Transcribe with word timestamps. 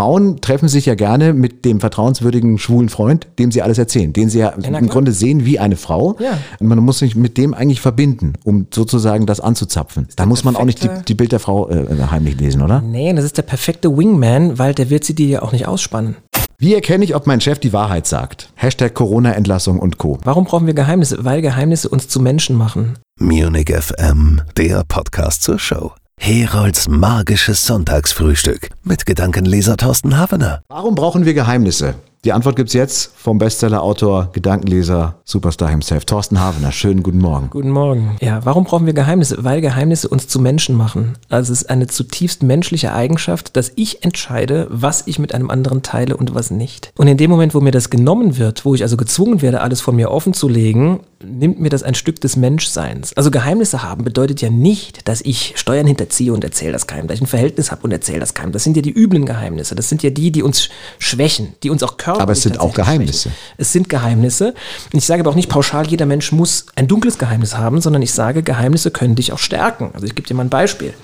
Frauen 0.00 0.40
treffen 0.40 0.66
sich 0.66 0.86
ja 0.86 0.94
gerne 0.94 1.34
mit 1.34 1.66
dem 1.66 1.78
vertrauenswürdigen 1.78 2.56
schwulen 2.56 2.88
Freund, 2.88 3.26
dem 3.38 3.52
sie 3.52 3.60
alles 3.60 3.76
erzählen, 3.76 4.14
den 4.14 4.30
sie 4.30 4.38
ja, 4.38 4.54
na 4.56 4.78
im. 4.78 4.88
Grunde 4.88 5.12
sehen 5.12 5.44
wie 5.44 5.58
eine 5.58 5.76
Frau. 5.76 6.16
Ja. 6.18 6.38
Und 6.58 6.68
man 6.68 6.78
muss 6.78 7.00
sich 7.00 7.16
mit 7.16 7.36
dem 7.36 7.52
eigentlich 7.52 7.82
verbinden, 7.82 8.32
um 8.42 8.66
sozusagen 8.72 9.26
das 9.26 9.40
anzuzapfen. 9.40 10.08
Da 10.16 10.24
muss 10.24 10.42
man 10.42 10.56
auch 10.56 10.64
nicht 10.64 10.82
die, 10.82 10.88
die 11.06 11.12
Bild 11.12 11.32
der 11.32 11.38
Frau 11.38 11.68
äh, 11.68 11.84
heimlich 12.10 12.40
lesen, 12.40 12.62
oder? 12.62 12.80
Nee, 12.80 13.12
das 13.12 13.26
ist 13.26 13.36
der 13.36 13.42
perfekte 13.42 13.94
Wingman, 13.94 14.58
weil 14.58 14.72
der 14.72 14.88
wird 14.88 15.04
sie 15.04 15.14
dir 15.14 15.28
ja 15.28 15.42
auch 15.42 15.52
nicht 15.52 15.68
ausspannen. 15.68 16.16
Wie 16.56 16.72
erkenne 16.72 17.04
ich, 17.04 17.14
ob 17.14 17.26
mein 17.26 17.42
Chef 17.42 17.58
die 17.58 17.74
Wahrheit 17.74 18.06
sagt? 18.06 18.54
Hashtag 18.54 18.94
Corona-Entlassung 18.94 19.78
und 19.78 19.98
Co. 19.98 20.16
Warum 20.24 20.46
brauchen 20.46 20.66
wir 20.66 20.72
Geheimnisse? 20.72 21.26
Weil 21.26 21.42
Geheimnisse 21.42 21.90
uns 21.90 22.08
zu 22.08 22.20
Menschen 22.20 22.56
machen. 22.56 22.94
Munich 23.18 23.70
FM, 23.70 24.40
der 24.56 24.82
Podcast 24.88 25.42
zur 25.42 25.58
Show. 25.58 25.92
Herolds 26.22 26.86
magisches 26.86 27.66
Sonntagsfrühstück 27.66 28.68
mit 28.84 29.06
Gedankenleser 29.06 29.78
Thorsten 29.78 30.18
Havener. 30.18 30.62
Warum 30.68 30.94
brauchen 30.94 31.24
wir 31.24 31.32
Geheimnisse? 31.32 31.94
Die 32.26 32.34
Antwort 32.34 32.56
gibt's 32.56 32.74
jetzt 32.74 33.12
vom 33.16 33.38
Bestseller-Autor, 33.38 34.28
Gedankenleser, 34.34 35.14
Superstar 35.24 35.70
himself, 35.70 36.04
Thorsten 36.04 36.38
Havener. 36.38 36.70
Schönen 36.70 37.02
guten 37.02 37.16
Morgen. 37.16 37.48
Guten 37.48 37.70
Morgen. 37.70 38.18
Ja, 38.20 38.44
warum 38.44 38.64
brauchen 38.64 38.84
wir 38.84 38.92
Geheimnisse? 38.92 39.42
Weil 39.42 39.62
Geheimnisse 39.62 40.06
uns 40.06 40.28
zu 40.28 40.38
Menschen 40.38 40.76
machen. 40.76 41.16
Also 41.30 41.50
es 41.54 41.62
ist 41.62 41.70
eine 41.70 41.86
zutiefst 41.86 42.42
menschliche 42.42 42.92
Eigenschaft, 42.92 43.56
dass 43.56 43.72
ich 43.74 44.04
entscheide, 44.04 44.66
was 44.68 45.06
ich 45.06 45.18
mit 45.18 45.34
einem 45.34 45.48
anderen 45.48 45.82
teile 45.82 46.14
und 46.14 46.34
was 46.34 46.50
nicht. 46.50 46.92
Und 46.98 47.06
in 47.06 47.16
dem 47.16 47.30
Moment, 47.30 47.54
wo 47.54 47.62
mir 47.62 47.70
das 47.70 47.88
genommen 47.88 48.36
wird, 48.36 48.66
wo 48.66 48.74
ich 48.74 48.82
also 48.82 48.98
gezwungen 48.98 49.40
werde, 49.40 49.62
alles 49.62 49.80
von 49.80 49.96
mir 49.96 50.10
offen 50.10 50.34
zu 50.34 50.46
legen, 50.46 51.00
nimmt 51.24 51.58
mir 51.58 51.70
das 51.70 51.82
ein 51.82 51.94
Stück 51.94 52.20
des 52.20 52.36
Menschseins. 52.36 53.14
Also 53.16 53.30
Geheimnisse 53.30 53.82
haben 53.82 54.04
bedeutet 54.04 54.42
ja 54.42 54.50
nicht, 54.50 55.08
dass 55.08 55.22
ich 55.22 55.54
Steuern 55.56 55.86
hinterziehe 55.86 56.34
und 56.34 56.44
erzähle 56.44 56.72
das 56.72 56.86
keinem, 56.86 57.06
dass 57.06 57.16
ich 57.16 57.22
ein 57.22 57.28
Verhältnis 57.28 57.70
habe 57.70 57.82
und 57.84 57.92
erzähle 57.92 58.20
das 58.20 58.34
keinem. 58.34 58.52
Das 58.52 58.64
sind 58.64 58.76
ja 58.76 58.82
die 58.82 58.92
üblen 58.92 59.24
Geheimnisse. 59.24 59.74
Das 59.74 59.88
sind 59.88 60.02
ja 60.02 60.10
die, 60.10 60.30
die 60.32 60.42
uns 60.42 60.68
schwächen, 60.98 61.54
die 61.62 61.70
uns 61.70 61.82
auch 61.82 61.96
körperlich 61.96 62.09
Aber 62.18 62.32
es 62.32 62.42
sind 62.42 62.58
auch 62.60 62.74
Geheimnisse. 62.74 63.30
Es 63.56 63.72
sind 63.72 63.88
Geheimnisse. 63.88 64.54
Und 64.92 64.98
ich 64.98 65.06
sage 65.06 65.20
aber 65.20 65.30
auch 65.30 65.36
nicht 65.36 65.48
pauschal, 65.48 65.86
jeder 65.86 66.06
Mensch 66.06 66.32
muss 66.32 66.66
ein 66.74 66.88
dunkles 66.88 67.18
Geheimnis 67.18 67.56
haben, 67.56 67.80
sondern 67.80 68.02
ich 68.02 68.12
sage, 68.12 68.42
Geheimnisse 68.42 68.90
können 68.90 69.14
dich 69.14 69.32
auch 69.32 69.38
stärken. 69.38 69.90
Also 69.94 70.06
ich 70.06 70.14
gebe 70.14 70.26
dir 70.26 70.34
mal 70.34 70.44
ein 70.44 70.50
Beispiel. 70.50 70.94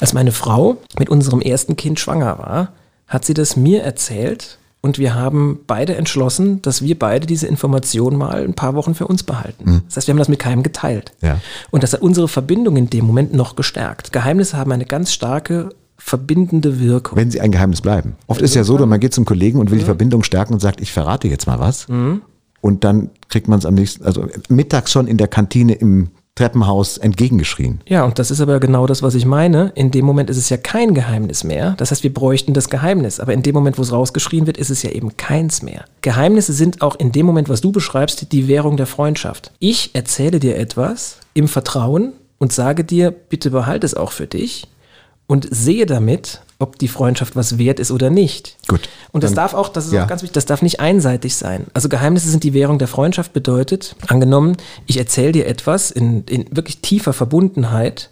Als 0.00 0.12
meine 0.12 0.32
Frau 0.32 0.76
mit 0.98 1.08
unserem 1.08 1.40
ersten 1.40 1.76
Kind 1.76 2.00
schwanger 2.00 2.38
war, 2.38 2.72
hat 3.06 3.24
sie 3.24 3.34
das 3.34 3.56
mir 3.56 3.82
erzählt 3.82 4.58
und 4.82 4.98
wir 4.98 5.14
haben 5.14 5.60
beide 5.66 5.96
entschlossen, 5.96 6.62
dass 6.62 6.80
wir 6.80 6.98
beide 6.98 7.26
diese 7.26 7.46
Information 7.46 8.16
mal 8.16 8.42
ein 8.42 8.54
paar 8.54 8.74
Wochen 8.74 8.94
für 8.94 9.06
uns 9.06 9.22
behalten. 9.22 9.82
Das 9.86 9.96
heißt, 9.96 10.06
wir 10.06 10.12
haben 10.12 10.18
das 10.18 10.28
mit 10.28 10.38
keinem 10.38 10.62
geteilt. 10.62 11.12
Ja. 11.20 11.38
Und 11.70 11.82
das 11.82 11.92
hat 11.92 12.00
unsere 12.00 12.28
Verbindung 12.28 12.76
in 12.76 12.88
dem 12.88 13.04
Moment 13.04 13.34
noch 13.34 13.56
gestärkt. 13.56 14.12
Geheimnisse 14.12 14.56
haben 14.56 14.72
eine 14.72 14.86
ganz 14.86 15.12
starke 15.12 15.70
verbindende 16.00 16.80
Wirkung. 16.80 17.16
Wenn 17.16 17.30
sie 17.30 17.40
ein 17.40 17.52
Geheimnis 17.52 17.80
bleiben. 17.80 18.16
Oft 18.26 18.40
ist 18.40 18.54
ja 18.54 18.64
so, 18.64 18.84
man 18.86 19.00
geht 19.00 19.14
zum 19.14 19.24
Kollegen 19.24 19.58
und 19.60 19.70
will 19.70 19.78
die 19.78 19.84
Verbindung 19.84 20.24
stärken 20.24 20.54
und 20.54 20.60
sagt, 20.60 20.80
ich 20.80 20.92
verrate 20.92 21.28
jetzt 21.28 21.46
mal 21.46 21.60
was. 21.60 21.86
Und 22.60 22.84
dann 22.84 23.10
kriegt 23.28 23.48
man 23.48 23.58
es 23.58 23.66
am 23.66 23.74
nächsten, 23.74 24.04
also 24.04 24.26
mittags 24.48 24.92
schon 24.92 25.06
in 25.06 25.16
der 25.16 25.28
Kantine 25.28 25.74
im 25.74 26.08
Treppenhaus 26.34 26.96
entgegengeschrien. 26.96 27.80
Ja, 27.86 28.04
und 28.04 28.18
das 28.18 28.30
ist 28.30 28.40
aber 28.40 28.60
genau 28.60 28.86
das, 28.86 29.02
was 29.02 29.14
ich 29.14 29.26
meine. 29.26 29.72
In 29.74 29.90
dem 29.90 30.06
Moment 30.06 30.30
ist 30.30 30.38
es 30.38 30.48
ja 30.48 30.56
kein 30.56 30.94
Geheimnis 30.94 31.44
mehr. 31.44 31.74
Das 31.76 31.90
heißt, 31.90 32.02
wir 32.02 32.14
bräuchten 32.14 32.54
das 32.54 32.70
Geheimnis. 32.70 33.20
Aber 33.20 33.34
in 33.34 33.42
dem 33.42 33.54
Moment, 33.54 33.76
wo 33.78 33.82
es 33.82 33.92
rausgeschrien 33.92 34.46
wird, 34.46 34.56
ist 34.56 34.70
es 34.70 34.82
ja 34.82 34.90
eben 34.90 35.16
keins 35.16 35.62
mehr. 35.62 35.84
Geheimnisse 36.00 36.52
sind 36.52 36.80
auch 36.80 36.94
in 36.96 37.12
dem 37.12 37.26
Moment, 37.26 37.48
was 37.48 37.60
du 37.60 37.72
beschreibst, 37.72 38.32
die 38.32 38.48
Währung 38.48 38.76
der 38.76 38.86
Freundschaft. 38.86 39.52
Ich 39.58 39.90
erzähle 39.94 40.40
dir 40.40 40.56
etwas 40.56 41.18
im 41.34 41.46
Vertrauen 41.46 42.12
und 42.38 42.52
sage 42.52 42.84
dir, 42.84 43.10
bitte 43.10 43.50
behalte 43.50 43.84
es 43.84 43.94
auch 43.94 44.12
für 44.12 44.26
dich 44.26 44.66
und 45.30 45.46
sehe 45.48 45.86
damit, 45.86 46.40
ob 46.58 46.76
die 46.76 46.88
Freundschaft 46.88 47.36
was 47.36 47.56
wert 47.56 47.78
ist 47.78 47.92
oder 47.92 48.10
nicht. 48.10 48.56
Gut. 48.66 48.88
Und 49.12 49.22
das 49.22 49.30
Dann- 49.30 49.36
darf 49.44 49.54
auch, 49.54 49.68
das 49.68 49.86
ist 49.86 49.92
ja. 49.92 50.02
auch 50.02 50.08
ganz 50.08 50.22
wichtig, 50.22 50.34
das 50.34 50.44
darf 50.44 50.60
nicht 50.60 50.80
einseitig 50.80 51.36
sein. 51.36 51.68
Also 51.72 51.88
Geheimnisse 51.88 52.28
sind 52.28 52.42
die 52.42 52.52
Währung 52.52 52.80
der 52.80 52.88
Freundschaft 52.88 53.32
bedeutet, 53.32 53.94
angenommen, 54.08 54.56
ich 54.86 54.96
erzähle 54.98 55.30
dir 55.30 55.46
etwas 55.46 55.92
in, 55.92 56.24
in 56.24 56.46
wirklich 56.50 56.80
tiefer 56.80 57.12
Verbundenheit 57.12 58.10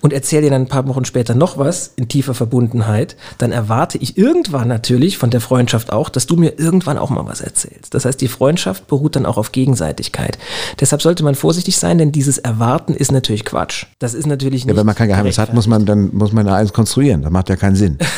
und 0.00 0.12
erzähle 0.12 0.42
dir 0.42 0.50
dann 0.50 0.62
ein 0.62 0.68
paar 0.68 0.86
Wochen 0.88 1.04
später 1.04 1.34
noch 1.34 1.58
was 1.58 1.92
in 1.96 2.08
tiefer 2.08 2.34
Verbundenheit, 2.34 3.16
dann 3.38 3.52
erwarte 3.52 3.98
ich 3.98 4.16
irgendwann 4.16 4.68
natürlich 4.68 5.18
von 5.18 5.30
der 5.30 5.40
Freundschaft 5.40 5.92
auch, 5.92 6.08
dass 6.08 6.26
du 6.26 6.36
mir 6.36 6.58
irgendwann 6.58 6.98
auch 6.98 7.10
mal 7.10 7.26
was 7.26 7.40
erzählst. 7.40 7.94
Das 7.94 8.04
heißt, 8.04 8.20
die 8.20 8.28
Freundschaft 8.28 8.86
beruht 8.86 9.16
dann 9.16 9.26
auch 9.26 9.36
auf 9.36 9.52
Gegenseitigkeit. 9.52 10.38
Deshalb 10.80 11.02
sollte 11.02 11.24
man 11.24 11.34
vorsichtig 11.34 11.78
sein, 11.78 11.98
denn 11.98 12.12
dieses 12.12 12.38
Erwarten 12.38 12.94
ist 12.94 13.12
natürlich 13.12 13.44
Quatsch. 13.44 13.86
Das 13.98 14.14
ist 14.14 14.26
natürlich 14.26 14.64
nicht 14.64 14.74
Ja, 14.74 14.78
wenn 14.78 14.86
man 14.86 14.94
kein 14.94 15.08
Geheimnis 15.08 15.38
hat, 15.38 15.54
muss 15.54 15.66
man 15.66 15.86
dann 15.86 16.10
muss 16.12 16.32
man 16.32 16.46
da 16.46 16.54
eins 16.54 16.72
konstruieren. 16.72 17.22
Das 17.22 17.30
macht 17.30 17.48
ja 17.48 17.56
keinen 17.56 17.76
Sinn. 17.76 17.98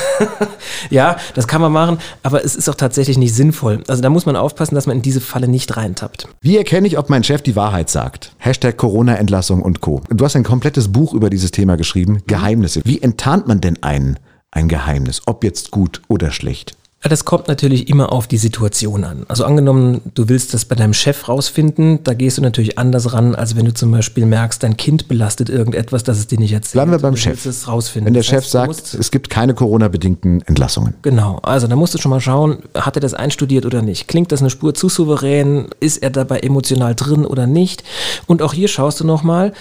Ja, 0.89 1.17
das 1.35 1.47
kann 1.47 1.61
man 1.61 1.73
machen, 1.73 1.99
aber 2.23 2.45
es 2.45 2.57
ist 2.57 2.69
auch 2.71 2.75
tatsächlich 2.75 3.19
nicht 3.19 3.35
sinnvoll. 3.35 3.83
Also 3.89 4.03
da 4.03 4.09
muss 4.09 4.25
man 4.27 4.37
aufpassen, 4.37 4.75
dass 4.75 4.87
man 4.87 4.97
in 4.97 5.03
diese 5.03 5.21
Falle 5.21 5.49
nicht 5.49 5.77
reintappt. 5.77 6.29
Wie 6.41 6.57
erkenne 6.57 6.87
ich, 6.87 6.97
ob 6.97 7.11
mein 7.11 7.25
Chef 7.25 7.43
die 7.43 7.57
Wahrheit 7.57 7.91
sagt? 7.91 8.35
Hashtag 8.39 8.77
Corona-Entlassung 8.77 9.63
und 9.63 9.81
Co. 9.81 10.03
Du 10.09 10.25
hast 10.25 10.37
ein 10.37 10.45
komplettes 10.45 10.91
Buch 10.91 11.13
über 11.13 11.29
dieses 11.29 11.50
Thema 11.51 11.77
geschrieben, 11.77 12.23
Geheimnisse. 12.27 12.83
Wie 12.85 13.01
enttarnt 13.03 13.47
man 13.47 13.61
denn 13.61 13.83
ein, 13.83 14.19
ein 14.51 14.69
Geheimnis, 14.69 15.23
ob 15.27 15.45
jetzt 15.45 15.71
gut 15.71 16.03
oder 16.09 16.31
schlecht? 16.31 16.77
Das 17.03 17.25
kommt 17.25 17.49
natürlich 17.49 17.89
immer 17.89 18.13
auf 18.13 18.27
die 18.27 18.37
Situation 18.37 19.05
an. 19.05 19.25
Also 19.27 19.47
angenommen, 19.47 20.03
du 20.15 20.29
willst 20.29 20.53
das 20.53 20.67
bei 20.67 20.75
deinem 20.75 20.93
Chef 20.93 21.29
rausfinden, 21.31 22.05
da 22.05 22.13
gehst 22.13 22.37
du 22.37 22.43
natürlich 22.43 22.79
anders 22.79 23.15
ran, 23.15 23.35
als 23.35 23.57
wenn 23.57 23.65
du 23.65 23.73
zum 23.73 23.91
Beispiel 23.91 24.27
merkst, 24.27 24.63
dein 24.63 24.77
Kind 24.77 25.09
belastet 25.09 25.49
irgendetwas, 25.49 26.05
das 26.05 26.19
es 26.19 26.27
dir 26.27 26.39
nicht 26.39 26.53
erzählt. 26.53 26.75
Bleiben 26.75 26.91
wir 26.91 26.99
beim 26.99 27.17
Chef. 27.17 27.47
es 27.47 27.67
rausfinden. 27.67 28.07
Wenn 28.07 28.13
der 28.13 28.21
Das 28.21 28.27
Chef 28.27 28.43
heißt, 28.45 28.51
sagt, 28.51 28.95
es 28.95 29.11
gibt 29.11 29.31
keine 29.31 29.55
Corona-bedingten 29.55 30.43
Entlassungen. 30.43 30.93
Genau, 31.01 31.39
also 31.43 31.67
da 31.67 31.75
musst 31.75 31.95
du 31.95 31.99
schon 31.99 32.11
mal 32.11 32.21
schauen, 32.21 32.59
hat 32.75 32.97
er 32.99 33.01
das 33.01 33.15
einstudiert 33.15 33.65
oder 33.65 33.81
nicht? 33.81 34.07
Klingt 34.07 34.31
das 34.31 34.41
eine 34.41 34.51
Spur 34.51 34.75
zu 34.75 34.91
souverän? 34.91 35.69
Ist 35.81 36.03
er 36.03 36.11
dabei 36.11 36.41
emotional 36.41 36.95
drin 36.95 37.25
oder 37.25 37.47
nicht? 37.47 37.83
Und 38.27 38.43
auch 38.43 38.53
hier 38.53 38.69
schaust 38.69 39.01
du 39.01 39.07
nochmal 39.07 39.55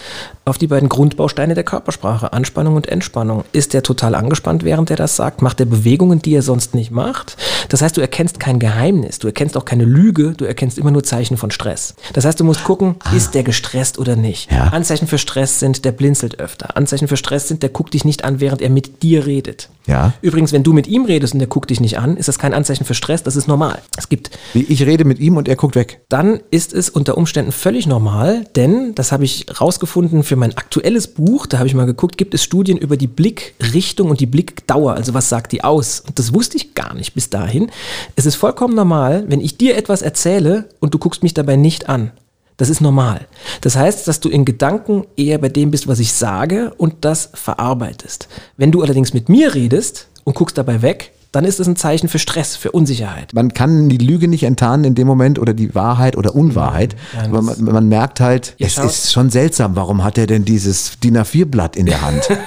auf 0.44 0.58
die 0.58 0.68
beiden 0.68 0.90
Grundbausteine 0.90 1.54
der 1.54 1.64
Körpersprache, 1.64 2.34
Anspannung 2.34 2.76
und 2.76 2.88
Entspannung. 2.88 3.46
Ist 3.54 3.74
er 3.74 3.84
total 3.84 4.16
angespannt, 4.16 4.66
während 4.66 4.90
er 4.90 4.98
das 4.98 5.16
sagt? 5.16 5.42
Macht 5.42 5.60
er 5.62 5.68
Bewegungen, 5.68 6.22
die 6.22 6.34
er 6.34 6.42
sonst 6.42 6.76
nicht 6.76 6.92
macht? 6.92 7.29
Das 7.70 7.82
heißt, 7.82 7.98
du 7.98 8.02
erkennst 8.02 8.40
kein 8.40 8.60
Geheimnis, 8.60 9.20
du 9.20 9.28
erkennst 9.28 9.58
auch 9.58 9.66
keine 9.66 9.86
Lüge, 9.86 10.34
du 10.36 10.46
erkennst 10.46 10.78
immer 10.78 10.92
nur 10.92 11.04
Zeichen 11.04 11.38
von 11.38 11.52
Stress. 11.52 11.96
Das 12.14 12.26
heißt, 12.26 12.40
du 12.40 12.44
musst 12.44 12.64
gucken, 12.64 12.96
ist 13.16 13.34
der 13.34 13.44
gestresst 13.44 14.00
oder 14.00 14.16
nicht? 14.16 14.52
Ja. 14.52 14.70
Anzeichen 14.70 15.08
für 15.08 15.18
Stress 15.18 15.60
sind, 15.60 15.86
der 15.86 15.92
blinzelt 15.92 16.40
öfter. 16.40 16.78
Anzeichen 16.78 17.08
für 17.08 17.18
Stress 17.18 17.48
sind, 17.48 17.64
der 17.64 17.70
guckt 17.70 17.94
dich 17.94 18.06
nicht 18.06 18.24
an, 18.24 18.40
während 18.40 18.62
er 18.62 18.70
mit 18.70 19.04
dir 19.04 19.26
redet. 19.26 19.70
Ja. 19.90 20.14
Übrigens, 20.22 20.54
wenn 20.54 20.64
du 20.64 20.72
mit 20.72 20.88
ihm 20.88 21.06
redest 21.06 21.34
und 21.34 21.40
der 21.40 21.48
guckt 21.48 21.70
dich 21.70 21.80
nicht 21.80 21.98
an, 21.98 22.16
ist 22.16 22.28
das 22.28 22.38
kein 22.38 22.54
Anzeichen 22.54 22.86
für 22.86 22.94
Stress, 22.94 23.24
das 23.24 23.36
ist 23.36 23.48
normal. 23.48 23.80
Es 23.98 24.08
gibt, 24.08 24.30
Ich 24.54 24.86
rede 24.86 25.04
mit 25.04 25.20
ihm 25.20 25.36
und 25.38 25.48
er 25.48 25.56
guckt 25.56 25.76
weg. 25.76 26.02
dann 26.10 26.40
ist 26.52 26.74
es 26.74 26.90
unter 26.90 27.18
Umständen 27.18 27.52
völlig 27.52 27.88
normal, 27.88 28.46
denn 28.56 28.94
das 28.96 29.12
habe 29.12 29.26
ich 29.26 29.48
rausgefunden 29.60 30.24
für 30.24 30.36
mein 30.36 30.56
aktuelles 30.58 31.08
Buch, 31.08 31.48
da 31.48 31.58
habe 31.58 31.68
ich 31.68 31.74
mal 31.74 31.86
geguckt, 31.86 32.18
gibt 32.18 32.34
es 32.34 32.44
Studien 32.44 32.78
über 32.78 32.98
die 32.98 33.08
Blickrichtung 33.08 34.10
und 34.10 34.20
die 34.20 34.28
Blickdauer, 34.28 34.94
also 34.94 35.14
was 35.14 35.30
sagt 35.30 35.52
die 35.52 35.64
aus? 35.64 36.02
Und 36.06 36.20
das 36.20 36.34
wusste 36.34 36.58
ich 36.58 36.76
gar 36.76 36.94
nicht 36.94 37.14
bis 37.16 37.30
dahin. 37.30 37.72
Es 38.16 38.26
ist 38.26 38.36
vollkommen 38.36 38.76
normal, 38.76 39.26
wenn 39.28 39.42
ich 39.42 39.58
dir 39.58 39.76
etwas 39.76 40.02
erzähle 40.02 40.70
und 40.80 40.94
du 40.94 41.00
guckst 41.00 41.24
mich 41.24 41.34
dabei 41.34 41.56
nicht 41.56 41.90
an. 41.90 42.12
Das 42.60 42.70
ist 42.70 42.82
normal. 42.82 43.22
Das 43.62 43.76
heißt, 43.76 44.08
dass 44.08 44.20
du 44.20 44.30
in 44.30 44.46
Gedanken 44.46 45.06
eher 45.18 45.38
bei 45.40 45.50
dem 45.50 45.72
bist, 45.72 45.88
was 45.88 46.00
ich 46.00 46.14
sage 46.14 46.74
und 46.78 46.94
das 47.02 47.30
verarbeitest. 47.34 48.28
Wenn 48.58 48.72
du 48.72 48.82
allerdings 48.84 49.14
mit 49.14 49.30
mir 49.30 49.56
redest 49.56 50.08
und 50.26 50.36
guckst 50.36 50.58
dabei 50.58 50.82
weg, 50.84 51.14
dann 51.32 51.46
ist 51.46 51.60
es 51.60 51.68
ein 51.68 51.76
Zeichen 51.76 52.10
für 52.10 52.18
Stress, 52.20 52.56
für 52.56 52.72
Unsicherheit. 52.72 53.34
Man 53.34 53.54
kann 53.54 53.88
die 53.88 53.98
Lüge 54.00 54.28
nicht 54.28 54.44
enttarnen 54.44 54.84
in 54.84 54.96
dem 54.96 55.06
Moment 55.08 55.38
oder 55.40 55.54
die 55.54 55.74
Wahrheit 55.76 56.18
oder 56.18 56.36
Unwahrheit. 56.36 56.96
Ja, 57.16 57.26
aber 57.26 57.42
man, 57.44 57.64
man 57.64 57.88
merkt 57.88 58.20
halt, 58.20 58.56
es 58.60 58.74
schaut- 58.74 58.86
ist 58.88 59.12
schon 59.14 59.30
seltsam, 59.30 59.76
warum 59.76 60.04
hat 60.04 60.18
er 60.18 60.26
denn 60.28 60.44
dieses 60.44 61.00
DIN 61.00 61.18
A4-Blatt 61.18 61.76
in 61.76 61.86
der 61.86 62.02
Hand? 62.02 62.28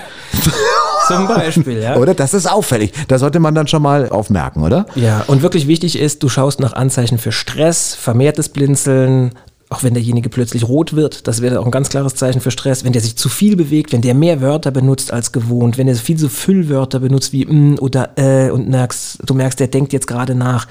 Zum 1.09 1.27
Beispiel, 1.27 1.81
ja. 1.81 1.97
Oder? 1.97 2.15
Das 2.15 2.33
ist 2.35 2.51
auffällig. 2.51 2.93
Da 3.09 3.19
sollte 3.19 3.41
man 3.41 3.55
dann 3.55 3.67
schon 3.67 3.83
mal 3.83 4.09
aufmerken, 4.09 4.63
oder? 4.63 4.87
Ja, 4.95 5.23
und 5.27 5.43
wirklich 5.43 5.67
wichtig 5.67 5.99
ist, 5.99 6.23
du 6.23 6.29
schaust 6.29 6.61
nach 6.61 6.73
Anzeichen 6.75 7.19
für 7.19 7.33
Stress, 7.33 7.95
vermehrtes 7.95 8.49
Blinzeln, 8.49 9.33
auch 9.73 9.83
wenn 9.83 9.95
derjenige 9.95 10.29
plötzlich 10.29 10.69
rot 10.69 10.95
wird, 10.95 11.27
das 11.27 11.41
wäre 11.41 11.61
auch 11.61 11.65
ein 11.65 11.71
ganz 11.71 11.89
klares 11.89 12.15
Zeichen 12.15 12.41
für 12.41 12.51
Stress, 12.51 12.85
wenn 12.85 12.93
der 12.93 13.03
sich 13.03 13.17
zu 13.17 13.29
viel 13.29 13.57
bewegt, 13.57 13.93
wenn 13.93 14.03
der 14.03 14.15
mehr 14.15 14.41
Wörter 14.41 14.71
benutzt 14.71 15.13
als 15.13 15.33
gewohnt, 15.33 15.79
wenn 15.79 15.89
er 15.89 15.95
viel 15.95 16.19
so 16.19 16.29
Füllwörter 16.29 17.01
benutzt 17.01 17.33
wie 17.33 17.47
mm 17.47 17.79
oder 17.81 18.11
äh 18.17 18.51
und 18.51 18.69
merkst, 18.69 19.19
du 19.25 19.35
merkst, 19.35 19.61
der 19.61 19.69
denkt 19.69 19.93
jetzt 19.93 20.07
gerade 20.07 20.35
nach. 20.35 20.67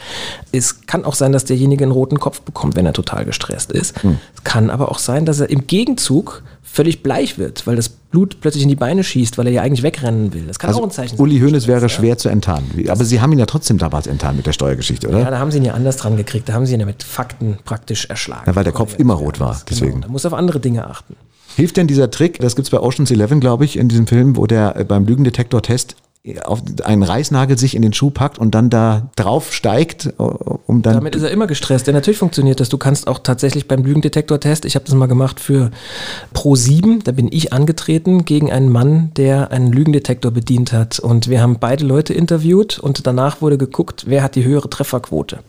Es 0.52 0.86
kann 0.86 1.06
auch 1.06 1.16
sein, 1.16 1.32
dass 1.32 1.46
derjenige 1.46 1.84
einen 1.84 1.92
roten 1.92 2.20
Kopf 2.20 2.42
bekommt, 2.42 2.76
wenn 2.76 2.86
er 2.86 2.94
total 2.94 3.26
gestresst 3.26 3.72
ist. 3.72 3.96
Es 4.36 4.44
kann 4.44 4.70
aber 4.70 4.92
auch 4.92 5.00
sein, 5.00 5.26
dass 5.26 5.40
er 5.40 5.50
im 5.50 5.68
Gegenzug 5.68 6.44
völlig 6.64 7.04
bleich 7.04 7.38
wird, 7.38 7.68
weil 7.68 7.76
das 7.76 7.92
Blut 8.12 8.42
plötzlich 8.42 8.64
in 8.64 8.70
die 8.70 8.76
Beine 8.76 9.04
schießt, 9.04 9.38
weil 9.38 9.48
er 9.48 9.54
ja 9.54 9.62
eigentlich 9.62 9.84
wegrennen 9.84 10.34
will. 10.34 10.44
Das 10.48 10.60
kann 10.60 10.74
auch 10.74 10.84
ein 10.84 10.92
Zeichen 10.92 11.18
sein. 11.18 11.20
Also 11.20 11.24
Uli 11.24 11.40
Hoeneß 11.40 11.68
wäre 11.68 11.88
schwer 11.90 12.18
zu 12.18 12.30
enttarnen. 12.30 12.70
Aber 12.90 13.06
Sie 13.06 13.22
haben 13.22 13.32
ihn 13.32 13.40
ja 13.40 13.46
trotzdem 13.46 13.78
damals 13.78 14.06
enttarnt 14.06 14.38
mit 14.38 14.46
der 14.46 14.52
Steuergeschichte, 14.52 15.08
oder? 15.08 15.20
Ja, 15.20 15.32
da 15.32 15.40
haben 15.40 15.52
sie 15.52 15.58
ihn 15.58 15.66
ja 15.66 15.74
anders 15.74 15.98
dran 15.98 16.18
gekriegt. 16.18 16.50
Da 16.50 16.54
haben 16.54 16.66
sie 16.66 16.74
ihn 16.74 16.82
ja 16.82 16.86
mit 16.86 17.04
Fakten 17.04 17.58
praktisch 17.64 18.06
erschlagen. 18.06 18.44
Ja, 18.46 18.56
weil 18.56 18.66
der 18.66 18.74
Kopf 18.74 19.00
immer 19.00 19.14
rot 19.14 19.40
war, 19.40 19.62
deswegen. 19.70 19.94
Genau, 19.94 20.08
da 20.08 20.12
muss 20.12 20.26
auf 20.26 20.34
andere 20.34 20.60
Dinge 20.60 20.88
achten. 20.88 21.16
Hilft 21.56 21.78
denn 21.78 21.88
dieser 21.88 22.12
Trick, 22.12 22.40
das 22.40 22.56
gibt's 22.56 22.70
bei 22.70 22.80
Ocean's 22.80 23.12
Eleven, 23.12 23.40
glaube 23.40 23.66
ich, 23.66 23.78
in 23.78 23.88
diesem 23.88 24.08
Film, 24.08 24.38
wo 24.38 24.46
der 24.46 24.76
äh, 24.76 24.84
beim 24.84 25.06
Lügendetektor-Test 25.06 25.96
auf 26.44 26.62
einen 26.84 27.02
Reißnagel 27.02 27.58
sich 27.58 27.76
in 27.76 27.82
den 27.82 27.94
Schuh 27.94 28.12
packt 28.12 28.38
und 28.38 28.54
dann 28.54 28.70
da 28.70 29.10
drauf 29.16 29.54
steigt, 29.54 30.06
äh, 30.06 30.12
um 30.22 30.84
dann. 30.84 30.94
Damit 30.94 31.16
ist 31.16 31.24
er 31.24 31.32
immer 31.32 31.48
gestresst. 31.48 31.88
Denn 31.88 31.96
natürlich 31.96 32.20
funktioniert 32.20 32.60
das. 32.60 32.70
Du 32.70 32.78
kannst 32.78 33.08
auch 33.08 33.20
tatsächlich 33.20 33.68
beim 33.68 33.84
Lügendetektor-Test, 33.84 34.66
ich 34.66 34.76
habe 34.76 34.86
das 34.86 34.94
mal 34.94 35.08
gemacht 35.08 35.40
für 35.40 35.72
Pro 36.34 36.56
7, 36.56 37.04
da 37.04 37.12
bin 37.12 37.28
ich 37.32 37.54
angetreten 37.54 38.24
gegen 38.24 38.52
einen 38.52 38.70
Mann, 38.70 39.12
der 39.18 39.52
einen 39.52 39.72
Lügendetektor 39.72 40.32
bedient 40.32 40.74
hat. 40.74 41.00
Und 41.00 41.28
wir 41.28 41.42
haben 41.42 41.58
beide 41.60 41.86
Leute 41.86 42.14
interviewt 42.14 42.78
und 42.78 43.08
danach 43.08 43.42
wurde 43.42 43.58
geguckt, 43.58 44.04
wer 44.06 44.22
hat 44.22 44.36
die 44.36 44.46
höhere 44.46 44.70
Trefferquote. 44.70 45.40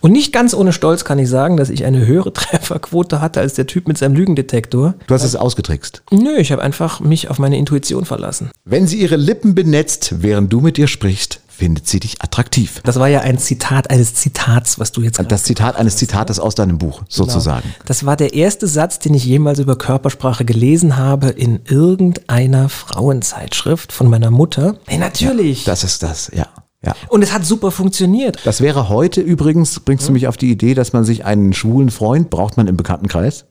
Und 0.00 0.12
nicht 0.12 0.34
ganz 0.34 0.52
ohne 0.52 0.74
Stolz 0.74 1.06
kann 1.06 1.18
ich 1.18 1.30
sagen, 1.30 1.56
dass 1.56 1.70
ich 1.70 1.86
eine 1.86 2.06
höhere 2.06 2.32
Trefferquote 2.34 3.22
hatte 3.22 3.40
als 3.40 3.54
der 3.54 3.66
Typ 3.66 3.88
mit 3.88 3.96
seinem 3.96 4.14
Lügendetektor. 4.14 4.94
du 5.06 5.14
hast 5.14 5.24
es 5.24 5.36
ausgetrickst. 5.36 6.02
Nö, 6.10 6.36
ich 6.36 6.52
habe 6.52 6.62
einfach 6.62 7.00
mich 7.00 7.30
auf 7.30 7.38
meine 7.38 7.56
Intuition 7.56 8.04
verlassen. 8.04 8.50
Wenn 8.66 8.86
sie 8.86 9.00
ihre 9.00 9.16
Lippen 9.16 9.54
benetzt, 9.54 10.17
während 10.22 10.52
du 10.52 10.60
mit 10.60 10.78
ihr 10.78 10.88
sprichst, 10.88 11.40
findet 11.48 11.88
sie 11.88 11.98
dich 11.98 12.22
attraktiv. 12.22 12.80
Das 12.84 13.00
war 13.00 13.08
ja 13.08 13.20
ein 13.20 13.36
Zitat 13.38 13.90
eines 13.90 14.14
Zitats, 14.14 14.78
was 14.78 14.92
du 14.92 15.02
jetzt 15.02 15.16
gerade 15.16 15.28
Das 15.28 15.42
Zitat 15.42 15.74
eines 15.76 15.96
Zitates 15.96 16.38
aus 16.38 16.54
deinem 16.54 16.78
Buch, 16.78 17.02
sozusagen. 17.08 17.74
Das 17.84 18.06
war 18.06 18.16
der 18.16 18.34
erste 18.34 18.68
Satz, 18.68 19.00
den 19.00 19.14
ich 19.14 19.24
jemals 19.24 19.58
über 19.58 19.76
Körpersprache 19.76 20.44
gelesen 20.44 20.96
habe 20.96 21.30
in 21.30 21.60
irgendeiner 21.68 22.68
Frauenzeitschrift 22.68 23.92
von 23.92 24.08
meiner 24.08 24.30
Mutter. 24.30 24.76
Hey, 24.86 24.98
natürlich. 24.98 25.64
Das 25.64 25.82
ist 25.82 26.04
das, 26.04 26.30
ja. 26.32 26.46
Ja. 26.84 26.94
Und 27.08 27.22
es 27.22 27.32
hat 27.32 27.44
super 27.44 27.72
funktioniert. 27.72 28.38
Das 28.44 28.60
wäre 28.60 28.88
heute 28.88 29.20
übrigens, 29.20 29.80
bringst 29.80 30.06
du 30.06 30.12
mich 30.12 30.28
auf 30.28 30.36
die 30.36 30.48
Idee, 30.48 30.74
dass 30.74 30.92
man 30.92 31.02
sich 31.02 31.24
einen 31.24 31.52
schwulen 31.52 31.90
Freund 31.90 32.30
braucht 32.30 32.56
man 32.56 32.68
im 32.68 32.76
Bekanntenkreis. 32.76 33.46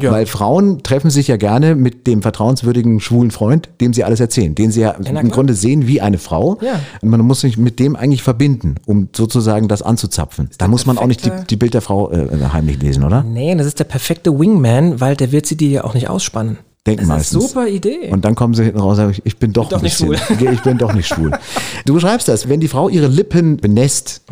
Ja. 0.00 0.10
Weil 0.10 0.26
Frauen 0.26 0.82
treffen 0.82 1.10
sich 1.10 1.28
ja 1.28 1.36
gerne 1.36 1.74
mit 1.74 2.06
dem 2.06 2.22
vertrauenswürdigen 2.22 3.00
schwulen 3.00 3.30
Freund, 3.30 3.68
dem 3.80 3.92
sie 3.92 4.04
alles 4.04 4.20
erzählen, 4.20 4.54
den 4.54 4.70
sie 4.70 4.82
ja, 4.82 4.94
na 4.98 5.20
im. 5.20 5.30
Grunde 5.30 5.54
sehen 5.54 5.86
wie 5.86 6.00
eine 6.00 6.18
Frau. 6.18 6.58
Ja. 6.60 6.80
Und 7.00 7.08
man 7.08 7.20
muss 7.20 7.40
sich 7.40 7.56
mit 7.56 7.78
dem 7.78 7.96
eigentlich 7.96 8.22
verbinden, 8.22 8.76
um 8.86 9.08
sozusagen 9.14 9.68
das 9.68 9.82
anzuzapfen. 9.82 10.50
Da 10.58 10.68
muss 10.68 10.86
man 10.86 10.98
auch 10.98 11.06
nicht 11.06 11.24
die, 11.24 11.30
die 11.48 11.56
Bild 11.56 11.74
der 11.74 11.80
Frau 11.80 12.10
äh, 12.10 12.28
heimlich 12.52 12.80
lesen, 12.80 13.04
oder? 13.04 13.22
Nee, 13.22 13.54
das 13.54 13.66
ist 13.66 13.78
der 13.78 13.84
perfekte 13.84 14.38
Wingman, 14.38 15.00
weil 15.00 15.16
der 15.16 15.32
wird 15.32 15.46
sie 15.46 15.56
dir 15.56 15.70
ja 15.70 15.84
auch 15.84 15.94
nicht 15.94 16.08
ausspannen. 16.08 16.58
Denken 16.86 17.02
das 17.02 17.08
meistens. 17.08 17.44
ist 17.44 17.50
super 17.50 17.68
Idee. 17.68 18.08
Und 18.10 18.24
dann 18.24 18.34
kommen 18.34 18.54
sie 18.54 18.64
hinten 18.64 18.80
raus 18.80 18.90
und 18.90 18.96
sagen, 18.96 19.16
ich 19.22 19.36
bin 19.36 19.52
doch, 19.52 19.68
doch 19.68 19.78
ein 19.78 19.84
nicht 19.84 19.98
bisschen, 20.04 20.52
ich 20.52 20.62
bin 20.62 20.78
doch 20.78 20.92
nicht 20.92 21.06
schwul. 21.06 21.30
Du 21.84 21.94
beschreibst 21.94 22.28
das, 22.28 22.48
wenn 22.48 22.60
die 22.60 22.68
Frau 22.68 22.88
ihre 22.88 23.06
Lippen 23.06 23.56
benässt, 23.56 24.22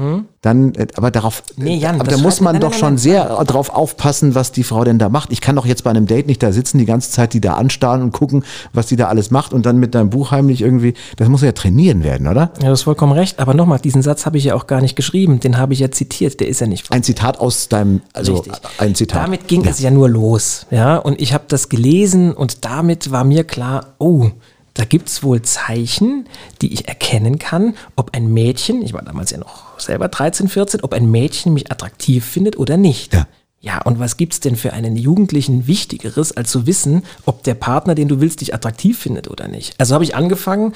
dann, 0.42 0.74
äh, 0.74 0.86
aber 0.96 1.10
darauf, 1.10 1.42
Hm? 1.56 1.64
Nee, 1.64 1.76
Jan, 1.76 2.00
aber 2.00 2.10
da 2.10 2.16
muss 2.16 2.40
man 2.40 2.54
nein, 2.54 2.62
doch 2.62 2.70
nein, 2.70 2.78
schon 2.78 2.88
nein, 2.90 2.98
sehr 2.98 3.44
darauf 3.44 3.70
aufpassen, 3.70 4.34
was 4.34 4.52
die 4.52 4.64
Frau 4.64 4.84
denn 4.84 4.98
da 4.98 5.08
macht. 5.08 5.32
Ich 5.32 5.40
kann 5.40 5.56
doch 5.56 5.66
jetzt 5.66 5.84
bei 5.84 5.90
einem 5.90 6.06
Date 6.06 6.26
nicht 6.26 6.42
da 6.42 6.52
sitzen, 6.52 6.78
die 6.78 6.86
ganze 6.86 7.10
Zeit 7.10 7.34
die 7.34 7.40
da 7.40 7.54
anstarren 7.54 8.02
und 8.02 8.12
gucken, 8.12 8.44
was 8.72 8.86
die 8.86 8.96
da 8.96 9.08
alles 9.08 9.30
macht 9.30 9.52
und 9.52 9.66
dann 9.66 9.78
mit 9.78 9.94
deinem 9.94 10.08
Buch 10.10 10.30
heimlich 10.30 10.62
irgendwie, 10.62 10.94
das 11.16 11.28
muss 11.28 11.42
ja 11.42 11.52
trainieren 11.52 12.04
werden, 12.04 12.26
oder? 12.26 12.52
ja, 12.60 12.66
du 12.66 12.70
hast 12.70 12.82
vollkommen 12.82 13.12
recht. 13.12 13.38
Aber 13.38 13.52
nochmal, 13.52 13.78
diesen 13.80 14.02
Satz 14.02 14.24
habe 14.24 14.38
ich 14.38 14.44
ja 14.44 14.54
auch 14.54 14.66
gar 14.66 14.80
nicht 14.80 14.96
geschrieben. 14.96 15.40
Den 15.40 15.58
habe 15.58 15.74
ich 15.74 15.80
ja 15.80 15.90
zitiert. 15.90 16.40
Der 16.40 16.48
ist 16.48 16.60
ja 16.60 16.66
nicht 16.66 16.90
Ein 16.90 17.02
Zitat 17.02 17.38
aus 17.38 17.68
deinem, 17.68 18.00
also 18.14 18.36
Richtig. 18.36 18.54
ein 18.78 18.94
Zitat. 18.94 19.24
Damit 19.24 19.46
ging 19.46 19.66
es 19.66 19.80
ja 19.80 19.90
nur 19.90 20.08
los. 20.08 20.66
Ja, 20.70 20.96
und 20.96 21.20
ich 21.20 21.34
habe 21.34 21.44
das 21.48 21.68
gelesen 21.68 22.32
und 22.32 22.64
damit 22.64 23.10
war 23.10 23.24
mir 23.24 23.44
klar, 23.44 23.94
oh, 23.98 24.30
da 24.74 24.84
gibt 24.84 25.08
es 25.08 25.22
wohl 25.22 25.42
Zeichen, 25.42 26.26
die 26.62 26.72
ich 26.72 26.88
erkennen 26.88 27.38
kann, 27.38 27.74
ob 27.96 28.14
ein 28.14 28.32
Mädchen, 28.32 28.82
ich 28.82 28.92
war 28.92 29.02
damals 29.02 29.30
ja 29.30 29.38
noch 29.38 29.78
selber 29.80 30.08
13, 30.08 30.48
14, 30.48 30.82
ob 30.82 30.92
ein 30.92 31.10
Mädchen 31.10 31.54
mich 31.54 31.70
attraktiv 31.70 32.24
findet 32.24 32.58
oder 32.58 32.76
nicht. 32.76 33.14
Ja. 33.14 33.26
Ja, 33.62 33.82
und 33.82 33.98
was 33.98 34.16
gibt's 34.16 34.40
denn 34.40 34.56
für 34.56 34.72
einen 34.72 34.96
Jugendlichen 34.96 35.66
Wichtigeres, 35.66 36.32
als 36.32 36.50
zu 36.50 36.66
wissen, 36.66 37.02
ob 37.26 37.42
der 37.42 37.52
Partner, 37.52 37.94
den 37.94 38.08
du 38.08 38.18
willst, 38.18 38.40
dich 38.40 38.54
attraktiv 38.54 38.98
findet 38.98 39.28
oder 39.28 39.48
nicht? 39.48 39.74
Also 39.78 39.92
habe 39.92 40.02
ich 40.02 40.14
angefangen, 40.14 40.72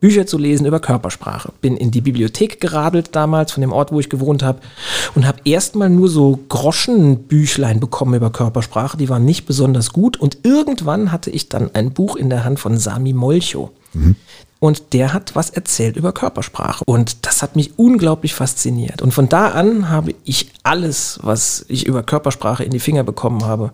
Bücher 0.00 0.26
zu 0.26 0.38
lesen 0.38 0.66
über 0.66 0.80
Körpersprache. 0.80 1.52
Bin 1.60 1.76
in 1.76 1.90
die 1.90 2.00
Bibliothek 2.00 2.60
geradelt 2.60 3.10
damals, 3.12 3.52
von 3.52 3.60
dem 3.60 3.72
Ort, 3.72 3.92
wo 3.92 4.00
ich 4.00 4.08
gewohnt 4.08 4.42
habe, 4.42 4.60
und 5.14 5.26
habe 5.26 5.40
erstmal 5.44 5.90
nur 5.90 6.08
so 6.08 6.38
Groschenbüchlein 6.48 7.80
bekommen 7.80 8.14
über 8.14 8.30
Körpersprache. 8.30 8.96
Die 8.96 9.08
waren 9.08 9.24
nicht 9.24 9.46
besonders 9.46 9.92
gut. 9.92 10.16
Und 10.16 10.38
irgendwann 10.44 11.10
hatte 11.12 11.30
ich 11.30 11.48
dann 11.48 11.74
ein 11.74 11.92
Buch 11.92 12.16
in 12.16 12.30
der 12.30 12.44
Hand 12.44 12.60
von 12.60 12.78
Sami 12.78 13.12
Molcho. 13.12 13.70
Und 14.60 14.92
der 14.92 15.12
hat 15.12 15.36
was 15.36 15.50
erzählt 15.50 15.96
über 15.96 16.12
Körpersprache. 16.12 16.82
Und 16.84 17.26
das 17.26 17.42
hat 17.42 17.54
mich 17.54 17.78
unglaublich 17.78 18.34
fasziniert. 18.34 19.02
Und 19.02 19.12
von 19.12 19.28
da 19.28 19.50
an 19.50 19.88
habe 19.88 20.14
ich 20.24 20.50
alles, 20.64 21.20
was 21.22 21.64
ich 21.68 21.86
über 21.86 22.02
Körpersprache 22.02 22.64
in 22.64 22.72
die 22.72 22.80
Finger 22.80 23.04
bekommen 23.04 23.44
habe, 23.44 23.72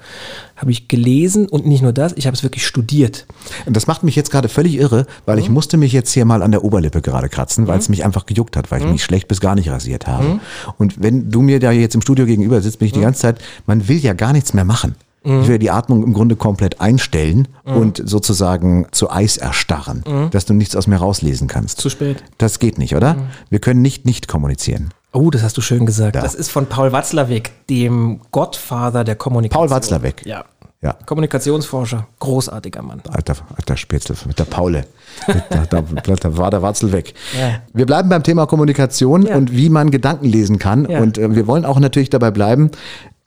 habe 0.57 0.71
ich 0.71 0.89
gelesen. 0.89 1.49
Und 1.49 1.67
nicht 1.67 1.83
nur 1.83 1.95
das, 1.95 2.13
ich 2.17 2.27
habe 2.27 2.37
es 2.37 2.43
wirklich 2.43 2.67
studiert. 2.67 3.27
Und 3.65 3.77
das 3.77 3.87
macht 3.87 4.03
mich 4.03 4.15
jetzt 4.15 4.31
gerade 4.31 4.51
völlig 4.51 4.75
irre, 4.75 5.07
weil 5.25 5.39
ich 5.39 5.49
musste 5.49 5.79
mich 5.79 5.93
jetzt 5.93 6.13
hier 6.13 6.27
mal 6.27 6.43
an 6.43 6.51
der 6.51 6.65
Oberlippe 6.65 7.01
gerade 7.01 7.31
kratzen, 7.31 7.67
weil 7.67 7.79
es 7.79 7.89
mich 7.89 8.05
einfach 8.05 8.27
gejuckt 8.27 8.57
hat, 8.57 8.71
weil 8.71 8.83
ich 8.83 8.89
mich 8.89 9.05
schlecht 9.05 9.27
bis 9.27 9.41
gar 9.41 9.55
nicht 9.55 9.71
rasiert 9.71 10.07
habe. 10.07 10.41
Und 10.77 11.03
wenn 11.03 11.31
du 11.31 11.41
mir 11.41 11.61
da 11.61 11.73
jetzt 11.73 11.95
im 11.95 12.03
Studio 12.03 12.27
gegenüber 12.27 12.61
sitzt, 12.61 12.79
bin 12.79 12.87
ich 12.87 12.93
die 12.93 13.01
ganze 13.01 13.21
Zeit, 13.21 13.39
man 13.67 13.89
will 13.89 13.99
ja 13.99 14.13
gar 14.13 14.33
nichts 14.35 14.53
mehr 14.53 14.65
machen. 14.65 14.97
Ich 15.25 15.49
will 15.49 15.59
die 15.59 15.71
Atmung 15.71 16.05
im 16.05 16.13
Grunde 16.13 16.37
komplett 16.37 16.81
einstellen 16.81 17.49
und 17.65 18.03
sozusagen 18.05 18.87
zu 18.93 19.11
Eis 19.11 19.37
erstarren, 19.39 20.05
dass 20.31 20.45
du 20.45 20.53
nichts 20.55 20.77
aus 20.77 20.87
mir 20.87 20.97
rauslesen 20.97 21.49
kannst. 21.49 21.81
Zu 21.81 21.89
spät. 21.91 22.23
Das 22.39 22.59
geht 22.59 22.79
nicht, 22.79 22.95
oder? 22.95 23.17
Wir 23.51 23.59
können 23.59 23.83
nicht 23.83 24.05
nicht 24.05 24.29
kommunizieren. 24.29 24.91
Oh, 25.13 25.31
das 25.31 25.43
hast 25.43 25.57
du 25.57 25.61
schön 25.61 25.87
gesagt. 25.87 26.17
Ja. 26.17 26.23
Das 26.23 26.35
ist 26.35 26.51
von 26.51 26.67
Paul 26.67 26.91
Watzlawick, 26.93 27.53
dem 27.71 28.21
Gottvater 28.33 29.05
der 29.05 29.15
Kommunikation. 29.15 29.69
Paul 29.69 29.75
Watzlawick. 29.75 30.27
Ja. 30.27 30.45
Ja. 30.83 30.95
Kommunikationsforscher. 31.07 32.07
Großartiger 32.19 32.83
Mann. 32.83 33.01
Alter, 33.09 33.37
alter 33.57 33.77
Spätzle 33.79 34.17
mit 34.27 34.39
der 34.39 34.45
Paule. 34.45 34.85
da, 35.49 35.65
da, 35.65 35.81
da 35.81 36.37
war 36.37 36.51
der 36.51 36.61
Watzel 36.61 36.93
weg. 36.93 37.15
Ja. 37.41 37.63
Wir 37.73 37.87
bleiben 37.87 38.11
beim 38.11 38.23
Thema 38.23 38.47
Kommunikation 38.47 39.23
Ja. 39.23 39.37
und 39.37 39.51
wie 39.57 39.71
man 39.71 39.91
Gedanken 39.91 40.27
lesen 40.27 40.59
kann. 40.59 40.85
Und 40.85 41.17
äh, 41.17 41.35
wir 41.35 41.47
wollen 41.47 41.65
auch 41.65 41.81
natürlich 41.81 42.11
dabei 42.11 42.31
bleiben. 42.31 42.71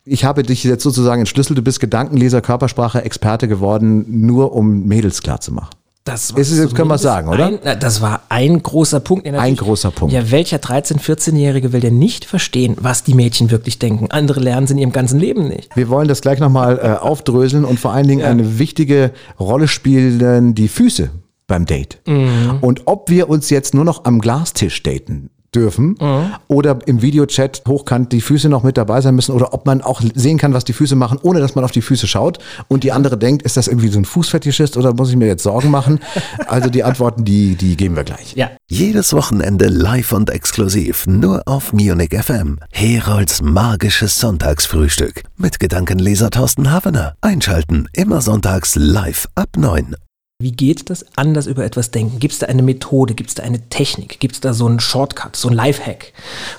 Ich 0.09 0.23
habe 0.25 0.43
dich 0.43 0.63
jetzt 0.63 0.83
sozusagen 0.83 1.19
entschlüsselt, 1.21 1.57
du 1.57 1.61
bist 1.61 1.79
Gedankenleser, 1.79 2.41
Körpersprache, 2.41 3.03
Experte 3.03 3.47
geworden, 3.47 4.05
nur 4.25 4.53
um 4.53 4.85
Mädels 4.87 5.21
klar 5.21 5.41
zu 5.41 5.51
machen. 5.53 5.69
Das 6.05 6.29
Ist 6.31 6.51
es- 6.51 6.57
jetzt 6.59 6.73
können 6.73 6.87
wir 6.89 6.97
sagen, 6.97 7.27
oder? 7.27 7.47
Ein, 7.47 7.59
na, 7.65 7.75
das 7.75 8.01
war 8.01 8.21
ein 8.29 8.63
großer 8.63 9.01
Punkt. 9.01 9.27
Ja. 9.27 9.33
Ein 9.33 9.57
großer 9.57 9.91
Punkt. 9.91 10.13
Ja, 10.13 10.31
welcher 10.31 10.55
13-, 10.57 10.99
14-Jährige 11.01 11.73
will 11.73 11.81
denn 11.81 11.99
nicht 11.99 12.23
verstehen, 12.23 12.77
was 12.79 13.03
die 13.03 13.13
Mädchen 13.13 13.51
wirklich 13.51 13.77
denken? 13.77 14.07
Andere 14.09 14.39
lernen 14.39 14.63
es 14.63 14.71
in 14.71 14.77
ihrem 14.77 14.93
ganzen 14.93 15.19
Leben 15.19 15.49
nicht. 15.49 15.75
Wir 15.75 15.89
wollen 15.89 16.07
das 16.07 16.21
gleich 16.21 16.39
nochmal 16.39 16.79
äh, 16.81 17.03
aufdröseln 17.03 17.65
und 17.65 17.77
vor 17.77 17.91
allen 17.91 18.07
Dingen 18.07 18.23
eine 18.23 18.57
wichtige 18.57 19.11
Rolle 19.37 19.67
spielen, 19.67 20.55
die 20.55 20.69
Füße 20.69 21.09
beim 21.45 21.65
Date. 21.65 21.99
Mhm. 22.07 22.59
Und 22.61 22.83
ob 22.85 23.09
wir 23.09 23.27
uns 23.29 23.49
jetzt 23.49 23.73
nur 23.73 23.83
noch 23.83 24.05
am 24.05 24.19
Glastisch 24.19 24.81
daten 24.83 25.29
dürfen 25.55 25.95
Mhm. 25.99 26.33
oder 26.47 26.79
im 26.85 27.01
Videochat 27.01 27.63
hochkant 27.67 28.11
die 28.11 28.21
Füße 28.21 28.49
noch 28.49 28.63
mit 28.63 28.77
dabei 28.77 29.01
sein 29.01 29.15
müssen 29.15 29.31
oder 29.33 29.53
ob 29.53 29.65
man 29.65 29.81
auch 29.81 30.01
sehen 30.13 30.37
kann, 30.37 30.53
was 30.53 30.65
die 30.65 30.73
Füße 30.73 30.95
machen, 30.95 31.19
ohne 31.21 31.39
dass 31.39 31.55
man 31.55 31.63
auf 31.63 31.71
die 31.71 31.81
Füße 31.81 32.07
schaut 32.07 32.39
und 32.67 32.83
die 32.83 32.91
andere 32.91 33.17
denkt, 33.17 33.43
ist 33.43 33.57
das 33.57 33.67
irgendwie 33.67 33.87
so 33.87 33.99
ein 33.99 34.05
Fußfetischist 34.05 34.77
oder 34.77 34.93
muss 34.93 35.09
ich 35.09 35.15
mir 35.15 35.27
jetzt 35.27 35.43
Sorgen 35.43 35.69
machen? 35.71 35.99
Also 36.47 36.69
die 36.69 36.83
Antworten, 36.83 37.25
die, 37.25 37.55
die 37.55 37.75
geben 37.75 37.95
wir 37.95 38.03
gleich. 38.03 38.33
Ja. 38.35 38.49
Jedes 38.69 39.13
Wochenende 39.13 39.67
live 39.67 40.13
und 40.13 40.29
exklusiv 40.29 41.05
nur 41.07 41.43
auf 41.45 41.73
Munich 41.73 42.11
FM. 42.17 42.59
Herolds 42.71 43.41
magisches 43.41 44.19
Sonntagsfrühstück 44.19 45.23
mit 45.37 45.59
Gedankenleser 45.59 46.29
Thorsten 46.29 46.71
Havener. 46.71 47.15
Einschalten 47.21 47.87
immer 47.93 48.21
sonntags 48.21 48.75
live 48.75 49.27
ab 49.35 49.49
9. 49.57 49.95
Wie 50.39 50.51
geht 50.51 50.91
das 50.91 51.03
anders 51.15 51.47
über 51.47 51.65
etwas 51.65 51.89
denken? 51.89 52.19
Gibt 52.19 52.33
es 52.33 52.37
da 52.37 52.45
eine 52.45 52.61
Methode? 52.61 53.15
Gibt 53.15 53.29
es 53.29 53.33
da 53.35 53.41
eine 53.41 53.59
Technik? 53.69 54.19
Gibt 54.19 54.35
es 54.35 54.39
da 54.41 54.53
so 54.53 54.67
einen 54.67 54.79
Shortcut, 54.79 55.35
so 55.35 55.47
einen 55.47 55.57
Lifehack? 55.57 56.13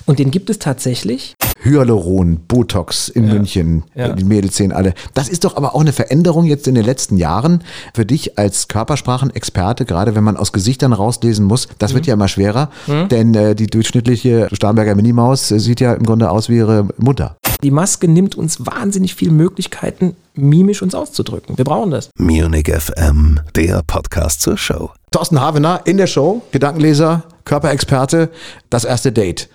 Und 0.05 0.19
den 0.19 0.31
gibt 0.31 0.49
es 0.49 0.59
tatsächlich. 0.59 1.33
Hyaluron, 1.63 2.41
Botox 2.45 3.07
in 3.07 3.27
München, 3.27 3.83
Ja. 3.95 4.09
die 4.09 4.25
Mädels 4.25 4.57
sehen 4.57 4.73
alle. 4.73 4.93
Das 5.13 5.29
ist 5.29 5.45
doch 5.45 5.55
aber 5.55 5.75
auch 5.75 5.79
eine 5.79 5.93
Veränderung 5.93 6.43
jetzt 6.43 6.67
in 6.67 6.75
den 6.75 6.83
letzten 6.83 7.15
Jahren 7.15 7.63
für 7.93 8.05
dich 8.05 8.37
als 8.37 8.67
Körpersprachenexperte, 8.67 9.85
gerade 9.85 10.13
wenn 10.13 10.25
man 10.25 10.35
aus 10.35 10.51
Gesichtern 10.51 10.91
rauslesen 10.91 11.45
muss. 11.45 11.69
Das 11.77 11.91
Mhm. 11.91 11.95
wird 11.95 12.07
ja 12.07 12.13
immer 12.15 12.27
schwerer, 12.27 12.71
denn 13.09 13.33
äh, 13.33 13.55
die 13.55 13.67
durchschnittliche 13.67 14.49
Starnberger 14.51 14.95
Minimaus 14.95 15.51
äh, 15.51 15.59
sieht 15.59 15.79
ja 15.79 15.93
im 15.93 16.03
Grunde 16.03 16.31
aus 16.31 16.49
wie 16.49 16.57
ihre 16.57 16.89
Mutter. 16.97 17.37
Die 17.61 17.71
Maske 17.71 18.07
nimmt 18.07 18.35
uns 18.35 18.65
wahnsinnig 18.65 19.15
viele 19.15 19.31
Möglichkeiten, 19.31 20.15
mimisch 20.33 20.81
uns 20.81 20.95
auszudrücken. 20.95 21.57
Wir 21.57 21.65
brauchen 21.65 21.91
das. 21.91 22.09
Munich 22.17 22.69
FM, 22.73 23.41
der 23.53 23.83
Podcast 23.85 24.41
zur 24.41 24.57
Show. 24.57 24.91
Thorsten 25.11 25.41
Havener 25.41 25.81
in 25.83 25.97
der 25.97 26.07
Show, 26.07 26.41
Gedankenleser, 26.51 27.23
Körperexperte, 27.43 28.29
das 28.69 28.85
erste 28.85 29.11
Date. 29.11 29.49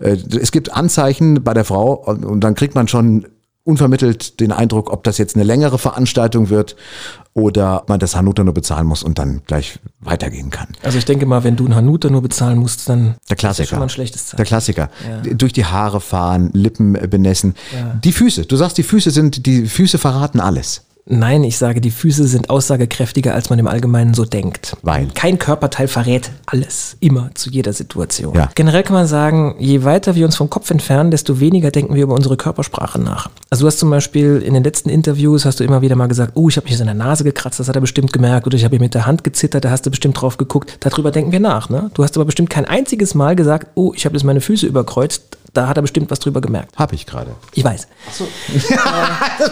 Äh, 0.00 0.16
Es 0.40 0.52
gibt 0.52 0.72
Anzeichen 0.72 1.42
bei 1.42 1.52
der 1.52 1.64
Frau 1.64 1.94
und, 1.94 2.24
und 2.24 2.40
dann 2.42 2.54
kriegt 2.54 2.76
man 2.76 2.86
schon 2.86 3.26
unvermittelt 3.64 4.40
den 4.40 4.52
Eindruck, 4.52 4.90
ob 4.90 5.04
das 5.04 5.18
jetzt 5.18 5.36
eine 5.36 5.44
längere 5.44 5.78
Veranstaltung 5.78 6.48
wird 6.48 6.76
oder 7.34 7.82
ob 7.82 7.88
man 7.88 8.00
das 8.00 8.16
Hanuta 8.16 8.42
nur 8.42 8.54
bezahlen 8.54 8.86
muss 8.86 9.02
und 9.02 9.18
dann 9.18 9.42
gleich 9.46 9.78
weitergehen 10.00 10.50
kann. 10.50 10.68
Also 10.82 10.98
ich 10.98 11.04
denke 11.04 11.26
mal, 11.26 11.44
wenn 11.44 11.56
du 11.56 11.66
einen 11.66 11.74
Hanuta 11.74 12.08
nur 12.08 12.22
bezahlen 12.22 12.58
musst, 12.58 12.88
dann 12.88 13.00
Der 13.00 13.12
ist 13.12 13.30
das 13.30 13.38
Klassiker. 13.38 13.68
schon 13.68 13.78
mal 13.78 13.84
ein 13.86 13.90
schlechtes 13.90 14.26
Zeichen. 14.26 14.36
Der 14.38 14.46
Klassiker. 14.46 14.90
Ja. 15.26 15.34
Durch 15.34 15.52
die 15.52 15.64
Haare 15.66 16.00
fahren, 16.00 16.50
Lippen 16.52 16.94
benässen. 16.94 17.54
Ja. 17.72 17.94
Die 18.02 18.12
Füße. 18.12 18.46
Du 18.46 18.56
sagst, 18.56 18.78
die 18.78 18.82
Füße 18.82 19.10
sind, 19.10 19.44
die 19.46 19.66
Füße 19.66 19.98
verraten 19.98 20.40
alles. 20.40 20.82
Nein, 21.06 21.44
ich 21.44 21.58
sage, 21.58 21.80
die 21.80 21.90
Füße 21.90 22.26
sind 22.26 22.50
aussagekräftiger, 22.50 23.34
als 23.34 23.50
man 23.50 23.58
im 23.58 23.66
Allgemeinen 23.66 24.14
so 24.14 24.24
denkt. 24.24 24.76
Weil? 24.82 25.08
Kein 25.14 25.38
Körperteil 25.38 25.88
verrät 25.88 26.30
alles, 26.46 26.96
immer, 27.00 27.30
zu 27.34 27.50
jeder 27.50 27.72
Situation. 27.72 28.34
Ja. 28.34 28.50
Generell 28.54 28.82
kann 28.82 28.94
man 28.94 29.06
sagen, 29.06 29.56
je 29.58 29.84
weiter 29.84 30.14
wir 30.14 30.26
uns 30.26 30.36
vom 30.36 30.50
Kopf 30.50 30.70
entfernen, 30.70 31.10
desto 31.10 31.40
weniger 31.40 31.70
denken 31.70 31.94
wir 31.94 32.02
über 32.02 32.14
unsere 32.14 32.36
Körpersprache 32.36 33.00
nach. 33.00 33.30
Also 33.50 33.64
du 33.64 33.66
hast 33.66 33.78
zum 33.78 33.90
Beispiel 33.90 34.42
in 34.44 34.54
den 34.54 34.62
letzten 34.62 34.88
Interviews, 34.88 35.44
hast 35.44 35.60
du 35.60 35.64
immer 35.64 35.82
wieder 35.82 35.96
mal 35.96 36.06
gesagt, 36.06 36.32
oh, 36.34 36.48
ich 36.48 36.56
habe 36.56 36.68
mich 36.68 36.78
in 36.78 36.86
der 36.86 36.94
Nase 36.94 37.24
gekratzt, 37.24 37.58
das 37.58 37.68
hat 37.68 37.74
er 37.74 37.80
bestimmt 37.80 38.12
gemerkt, 38.12 38.46
oder 38.46 38.56
ich 38.56 38.64
habe 38.64 38.76
hier 38.76 38.80
mit 38.80 38.94
der 38.94 39.06
Hand 39.06 39.24
gezittert, 39.24 39.64
da 39.64 39.70
hast 39.70 39.86
du 39.86 39.90
bestimmt 39.90 40.20
drauf 40.20 40.36
geguckt. 40.36 40.76
Darüber 40.80 41.10
denken 41.10 41.32
wir 41.32 41.40
nach. 41.40 41.68
Ne? 41.70 41.90
Du 41.94 42.04
hast 42.04 42.16
aber 42.16 42.24
bestimmt 42.24 42.50
kein 42.50 42.64
einziges 42.64 43.14
Mal 43.14 43.36
gesagt, 43.36 43.68
oh, 43.74 43.92
ich 43.96 44.04
habe 44.04 44.14
jetzt 44.16 44.24
meine 44.24 44.40
Füße 44.40 44.66
überkreuzt, 44.66 45.38
da 45.52 45.68
hat 45.68 45.76
er 45.76 45.82
bestimmt 45.82 46.10
was 46.10 46.18
drüber 46.18 46.40
gemerkt. 46.40 46.78
Habe 46.78 46.94
ich 46.94 47.06
gerade. 47.06 47.34
Ich 47.54 47.64
weiß. 47.64 47.88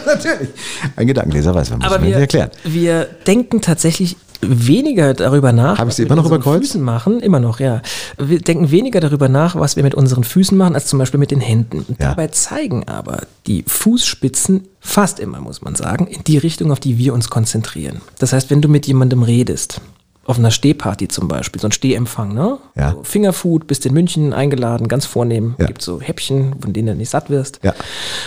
Natürlich. 0.07 0.51
Ein 0.97 1.07
Gedankenleser 1.07 1.55
weiß, 1.55 1.71
man 1.71 1.81
muss 1.81 1.89
Aber 1.89 1.99
mir 1.99 2.17
wir, 2.65 3.05
denken 3.27 3.61
tatsächlich 3.61 4.17
weniger 4.41 5.15
darüber 5.15 5.53
nach. 5.53 5.79
Haben 5.79 5.89
was 5.89 5.97
Sie 5.97 6.03
wir 6.03 6.07
immer 6.07 6.23
mit 6.23 6.31
noch 6.31 6.37
unseren? 6.37 6.61
Füßen 6.61 6.83
machen, 6.83 7.21
immer 7.21 7.41
noch, 7.41 7.61
ja. 7.61 7.83
Wir 8.19 8.41
denken 8.41 8.71
weniger 8.71 9.01
darüber 9.01 9.29
nach, 9.29 9.57
was 9.57 9.77
wir 9.77 9.83
mit 9.83 9.95
unseren 9.95 10.25
Füßen 10.25 10.57
machen, 10.57 10.75
als 10.75 10.87
zum 10.87 10.99
Beispiel 10.99 11.19
mit 11.19 11.31
den 11.31 11.41
Händen. 11.41 11.85
Ja. 11.99 12.11
Dabei 12.11 12.29
zeigen 12.29 12.87
aber 12.87 13.23
die 13.47 13.65
Fußspitzen 13.67 14.69
fast 14.81 15.19
immer, 15.19 15.41
muss 15.41 15.63
man 15.63 15.75
sagen, 15.75 16.07
in 16.07 16.23
die 16.25 16.39
Richtung, 16.39 16.71
auf 16.71 16.81
die 16.81 16.99
wir 16.99 17.15
uns 17.15 17.31
konzentrieren. 17.31 18.01
Das 18.19 18.33
heißt, 18.33 18.51
wenn 18.51 18.63
du 18.63 18.69
mit 18.69 18.87
jemandem 18.87 19.23
redest, 19.23 19.81
auf 20.29 20.39
einer 20.39 20.51
Stehparty 20.51 21.09
zum 21.09 21.27
Beispiel, 21.27 21.59
so 21.59 21.69
ein 21.69 21.73
Stehempfang, 21.73 22.35
ne? 22.35 22.59
Ja. 22.77 22.93
So 22.93 23.03
Fingerfood, 23.03 23.67
bist 23.67 23.87
in 23.87 23.95
München 23.95 24.35
eingeladen, 24.35 24.87
ganz 24.87 25.07
vornehm. 25.07 25.55
Ja. 25.59 25.67
Gibt 25.67 25.81
so 25.81 26.03
Häppchen, 26.03 26.55
von 26.61 26.75
denen 26.75 26.89
du 26.89 26.95
nicht 26.97 27.09
satt 27.09 27.31
wirst. 27.31 27.61
Ja. 27.63 27.75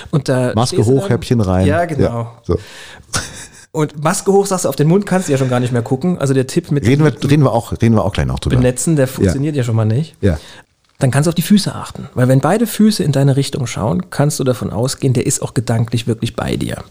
Und 0.10 0.28
da 0.28 0.52
Maske 0.56 0.84
hoch, 0.84 1.02
dann- 1.02 1.10
Häppchen 1.10 1.42
rein. 1.42 1.68
Ja, 1.68 1.86
genau. 1.86 2.04
Ja, 2.04 2.32
so. 2.42 2.58
Und 3.72 4.04
Maske 4.04 4.34
hoch, 4.34 4.48
sagst 4.48 4.66
du, 4.66 4.70
auf 4.70 4.76
den 4.76 4.88
Mund 4.88 5.06
kannst 5.06 5.28
du 5.28 5.32
ja 5.32 5.38
schon 5.38 5.48
gar 5.48 5.60
nicht 5.60 5.74
mehr 5.74 5.84
gucken. 5.84 6.18
Also 6.18 6.34
der 6.34 6.48
Tipp 6.48 6.72
mit 6.72 6.88
Reden 6.88 7.06
wir, 7.06 7.14
reden, 7.30 7.44
wir 7.44 7.52
auch, 7.52 7.72
reden 7.72 7.94
wir 7.94 8.04
auch 8.04 8.14
gleich 8.14 8.26
noch 8.26 8.40
drüber. 8.40 8.56
Benetzen, 8.56 8.96
der 8.96 9.08
funktioniert 9.08 9.56
ja. 9.56 9.64
schon 9.64 9.76
mal 9.76 9.86
nicht. 9.86 10.16
Ja. 10.22 10.40
Dann 11.02 11.10
kannst 11.10 11.26
du 11.26 11.30
auf 11.30 11.36
die 11.36 11.42
Füße 11.42 11.74
achten. 11.74 12.08
Weil 12.14 12.28
wenn 12.28 12.42
beide 12.42 12.68
Füße 12.68 13.04
in 13.04 13.12
deine 13.12 13.36
Richtung 13.36 13.66
schauen, 13.66 14.12
kannst 14.12 14.40
du 14.40 14.44
davon 14.44 14.70
ausgehen, 14.70 15.14
der 15.14 15.26
ist 15.26 15.42
auch 15.42 15.56
gedanklich 15.56 16.06
wirklich 16.06 16.36
bei 16.36 16.58
dir. 16.58 16.84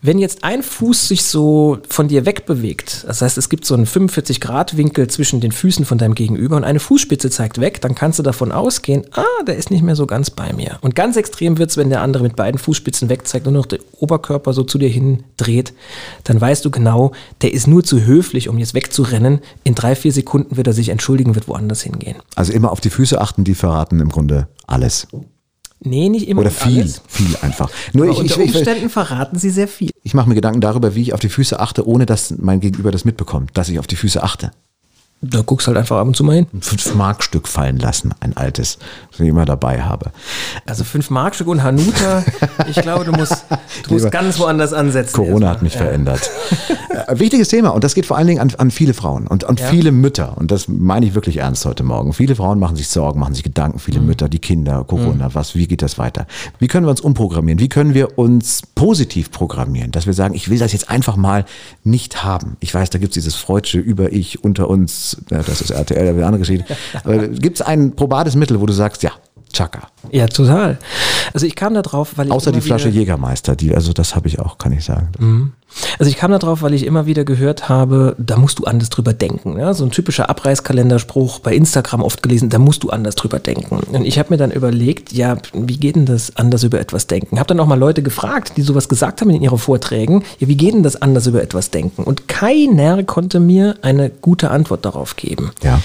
Wenn 0.00 0.20
jetzt 0.20 0.44
ein 0.44 0.62
Fuß 0.62 1.08
sich 1.08 1.24
so 1.24 1.78
von 1.88 2.06
dir 2.06 2.24
wegbewegt, 2.24 3.04
das 3.08 3.20
heißt, 3.20 3.36
es 3.36 3.48
gibt 3.48 3.64
so 3.64 3.74
einen 3.74 3.86
45-Grad-Winkel 3.86 5.08
zwischen 5.08 5.40
den 5.40 5.50
Füßen 5.50 5.84
von 5.84 5.98
deinem 5.98 6.14
Gegenüber 6.14 6.56
und 6.56 6.62
eine 6.62 6.78
Fußspitze 6.78 7.30
zeigt 7.30 7.60
weg, 7.60 7.80
dann 7.80 7.96
kannst 7.96 8.20
du 8.20 8.22
davon 8.22 8.52
ausgehen, 8.52 9.04
ah, 9.16 9.24
der 9.44 9.56
ist 9.56 9.72
nicht 9.72 9.82
mehr 9.82 9.96
so 9.96 10.06
ganz 10.06 10.30
bei 10.30 10.52
mir. 10.52 10.78
Und 10.80 10.94
ganz 10.94 11.16
extrem 11.16 11.58
wird's, 11.58 11.76
wenn 11.76 11.90
der 11.90 12.02
andere 12.02 12.22
mit 12.22 12.36
beiden 12.36 12.58
Fußspitzen 12.58 13.08
wegzeigt 13.08 13.48
und 13.48 13.54
nur 13.54 13.62
noch 13.62 13.68
der 13.68 13.80
Oberkörper 13.98 14.52
so 14.52 14.62
zu 14.62 14.78
dir 14.78 14.88
hin 14.88 15.24
dreht, 15.36 15.72
dann 16.22 16.40
weißt 16.40 16.64
du 16.64 16.70
genau, 16.70 17.10
der 17.42 17.52
ist 17.52 17.66
nur 17.66 17.82
zu 17.82 18.04
höflich, 18.04 18.48
um 18.48 18.58
jetzt 18.58 18.74
wegzurennen. 18.74 19.40
In 19.64 19.74
drei, 19.74 19.96
vier 19.96 20.12
Sekunden 20.12 20.56
wird 20.56 20.68
er 20.68 20.74
sich 20.74 20.90
entschuldigen, 20.90 21.34
wird 21.34 21.48
woanders 21.48 21.82
hingehen. 21.82 22.18
Also 22.36 22.52
immer 22.52 22.70
auf 22.70 22.80
die 22.80 22.90
Füße 22.90 23.20
achten, 23.20 23.47
die 23.48 23.54
verraten 23.54 24.00
im 24.00 24.08
Grunde 24.10 24.48
alles. 24.66 25.08
Nee, 25.80 26.08
nicht 26.08 26.28
immer 26.28 26.40
Oder 26.40 26.50
viel, 26.50 26.82
alles. 26.82 27.02
viel 27.06 27.36
einfach. 27.42 27.70
Nur 27.92 28.04
Aber 28.06 28.12
ich, 28.12 28.18
ich, 28.24 28.32
unter 28.32 28.40
ich, 28.44 28.54
Umständen 28.54 28.90
verraten 28.90 29.38
sie 29.38 29.50
sehr 29.50 29.68
viel. 29.68 29.90
ich 30.02 30.12
mache 30.14 30.28
mir 30.28 30.34
Gedanken 30.34 30.60
darüber, 30.60 30.94
wie 30.94 31.02
ich 31.02 31.14
auf 31.14 31.20
die 31.20 31.28
Füße 31.28 31.60
achte, 31.60 31.86
ohne 31.86 32.04
dass 32.06 32.34
mein 32.38 32.60
Gegenüber 32.60 32.90
das 32.90 33.04
mitbekommt, 33.04 33.50
dass 33.56 33.68
ich 33.68 33.78
auf 33.78 33.86
die 33.86 33.96
Füße 33.96 34.22
achte. 34.22 34.50
Da 35.20 35.42
guckst 35.42 35.66
halt 35.66 35.76
einfach 35.76 35.96
ab 35.98 36.06
und 36.06 36.14
zu 36.16 36.22
mal 36.22 36.36
hin. 36.36 36.46
Ein 36.52 36.60
5-Mark-Stück 36.60 37.48
fallen 37.48 37.78
lassen, 37.78 38.14
ein 38.20 38.36
altes, 38.36 38.78
das 39.10 39.18
ich 39.20 39.26
immer 39.28 39.44
dabei 39.44 39.82
habe. 39.82 40.12
Also 40.64 40.84
5 40.84 41.10
Markstück 41.10 41.48
und 41.48 41.62
Hanuta, 41.64 42.24
ich 42.68 42.76
glaube, 42.76 43.04
du 43.04 43.10
musst, 43.12 43.44
du 43.88 43.94
musst 43.94 44.10
ganz 44.12 44.38
woanders 44.38 44.72
ansetzen. 44.72 45.14
Corona 45.14 45.48
hat 45.50 45.62
mich 45.62 45.74
Ja. 45.74 45.80
verändert. 45.80 46.30
Äh, 47.06 47.18
Wichtiges 47.18 47.48
Thema 47.48 47.70
und 47.70 47.84
das 47.84 47.94
geht 47.94 48.06
vor 48.06 48.16
allen 48.16 48.26
Dingen 48.26 48.40
an, 48.40 48.52
an 48.58 48.70
viele 48.70 48.94
Frauen 48.94 49.26
und 49.26 49.44
an 49.44 49.56
viele 49.58 49.92
Mütter 49.92 50.36
und 50.36 50.50
das 50.50 50.68
meine 50.68 51.06
ich 51.06 51.14
wirklich 51.14 51.38
ernst 51.38 51.64
heute 51.64 51.82
Morgen. 51.84 52.12
Viele 52.12 52.34
Frauen 52.34 52.58
machen 52.58 52.76
sich 52.76 52.88
Sorgen, 52.88 53.20
machen 53.20 53.34
sich 53.34 53.44
Gedanken, 53.44 53.78
Mhm. 53.78 53.82
viele 53.82 54.00
Mütter, 54.00 54.28
die 54.28 54.38
Kinder, 54.38 54.84
Corona, 54.86 55.34
was, 55.34 55.54
wie 55.54 55.66
geht 55.66 55.82
das 55.82 55.98
weiter? 55.98 56.26
Wie 56.58 56.68
können 56.68 56.86
wir 56.86 56.90
uns 56.90 57.00
umprogrammieren? 57.00 57.58
Wie 57.60 57.68
können 57.68 57.94
wir 57.94 58.18
uns 58.18 58.62
positiv 58.74 59.30
programmieren, 59.30 59.90
dass 59.90 60.06
wir 60.06 60.14
sagen, 60.14 60.34
ich 60.34 60.48
will 60.48 60.58
das 60.58 60.72
jetzt 60.72 60.88
einfach 60.90 61.16
mal 61.16 61.44
nicht 61.84 62.24
haben. 62.24 62.56
Ich 62.60 62.72
weiß, 62.74 62.90
da 62.90 62.98
gibt 62.98 63.10
es 63.10 63.14
dieses 63.22 63.34
Freudsche 63.36 63.78
über 63.78 64.12
ich 64.12 64.42
unter 64.42 64.68
uns, 64.68 65.18
ja, 65.30 65.42
das 65.42 65.60
ist 65.60 65.70
RTL, 65.70 66.04
ist 66.04 66.14
eine 66.14 66.26
andere 66.26 66.40
Geschichte. 66.40 66.64
Aber 67.04 67.28
gibt 67.28 67.60
es 67.60 67.66
ein 67.66 67.94
probates 67.94 68.34
Mittel, 68.36 68.60
wo 68.60 68.66
du 68.66 68.72
sagst, 68.72 69.02
ja, 69.02 69.12
Chaka. 69.52 69.88
Ja, 70.10 70.26
total. 70.26 70.78
Also 71.32 71.46
ich 71.46 71.56
kam 71.56 71.74
da 71.74 71.82
drauf, 71.82 72.12
weil 72.16 72.26
ich 72.26 72.32
Außer 72.32 72.52
die 72.52 72.60
Flasche 72.60 72.88
Jägermeister, 72.88 73.56
die, 73.56 73.74
also 73.74 73.92
das 73.92 74.14
habe 74.14 74.28
ich 74.28 74.38
auch, 74.38 74.58
kann 74.58 74.72
ich 74.72 74.84
sagen. 74.84 75.52
Also 75.98 76.08
ich 76.08 76.16
kam 76.16 76.30
da 76.30 76.38
drauf, 76.38 76.62
weil 76.62 76.72
ich 76.72 76.86
immer 76.86 77.06
wieder 77.06 77.24
gehört 77.24 77.68
habe, 77.68 78.16
da 78.18 78.36
musst 78.36 78.58
du 78.58 78.64
anders 78.64 78.88
drüber 78.88 79.12
denken. 79.12 79.58
Ja? 79.58 79.74
So 79.74 79.84
ein 79.84 79.90
typischer 79.90 80.30
Abreißkalenderspruch 80.30 81.40
bei 81.40 81.54
Instagram 81.54 82.02
oft 82.02 82.22
gelesen, 82.22 82.48
da 82.48 82.58
musst 82.58 82.84
du 82.84 82.90
anders 82.90 83.16
drüber 83.16 83.38
denken. 83.38 83.78
Und 83.78 84.04
ich 84.04 84.18
habe 84.18 84.30
mir 84.30 84.38
dann 84.38 84.50
überlegt, 84.50 85.12
ja, 85.12 85.36
wie 85.52 85.76
geht 85.76 85.96
denn 85.96 86.06
das 86.06 86.36
anders 86.36 86.62
über 86.62 86.80
etwas 86.80 87.06
denken? 87.06 87.38
Habe 87.38 87.48
dann 87.48 87.60
auch 87.60 87.66
mal 87.66 87.78
Leute 87.78 88.02
gefragt, 88.02 88.52
die 88.56 88.62
sowas 88.62 88.88
gesagt 88.88 89.20
haben 89.20 89.30
in 89.30 89.42
ihren 89.42 89.58
Vorträgen, 89.58 90.24
ja, 90.38 90.48
wie 90.48 90.56
geht 90.56 90.74
denn 90.74 90.82
das 90.82 91.00
anders 91.00 91.26
über 91.26 91.42
etwas 91.42 91.70
denken? 91.70 92.04
Und 92.04 92.28
keiner 92.28 93.02
konnte 93.04 93.40
mir 93.40 93.76
eine 93.82 94.10
gute 94.10 94.50
Antwort 94.50 94.84
darauf 94.84 95.16
geben. 95.16 95.50
Ja. 95.62 95.80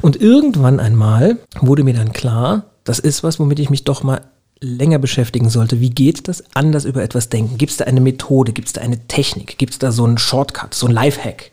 Und 0.00 0.20
irgendwann 0.20 0.80
einmal 0.80 1.38
wurde 1.60 1.84
mir 1.84 1.94
dann 1.94 2.12
klar, 2.12 2.64
das 2.90 2.98
ist 2.98 3.22
was, 3.22 3.38
womit 3.38 3.60
ich 3.60 3.70
mich 3.70 3.84
doch 3.84 4.02
mal 4.02 4.22
länger 4.60 4.98
beschäftigen 4.98 5.48
sollte. 5.48 5.80
Wie 5.80 5.90
geht 5.90 6.26
das 6.26 6.42
anders 6.54 6.84
über 6.84 7.04
etwas 7.04 7.28
denken? 7.28 7.56
Gibt 7.56 7.70
es 7.70 7.76
da 7.76 7.84
eine 7.84 8.00
Methode? 8.00 8.52
Gibt 8.52 8.66
es 8.66 8.72
da 8.72 8.80
eine 8.80 9.06
Technik? 9.06 9.58
Gibt 9.58 9.74
es 9.74 9.78
da 9.78 9.92
so 9.92 10.04
einen 10.04 10.18
Shortcut, 10.18 10.74
so 10.74 10.86
einen 10.86 10.94
Lifehack? 10.96 11.52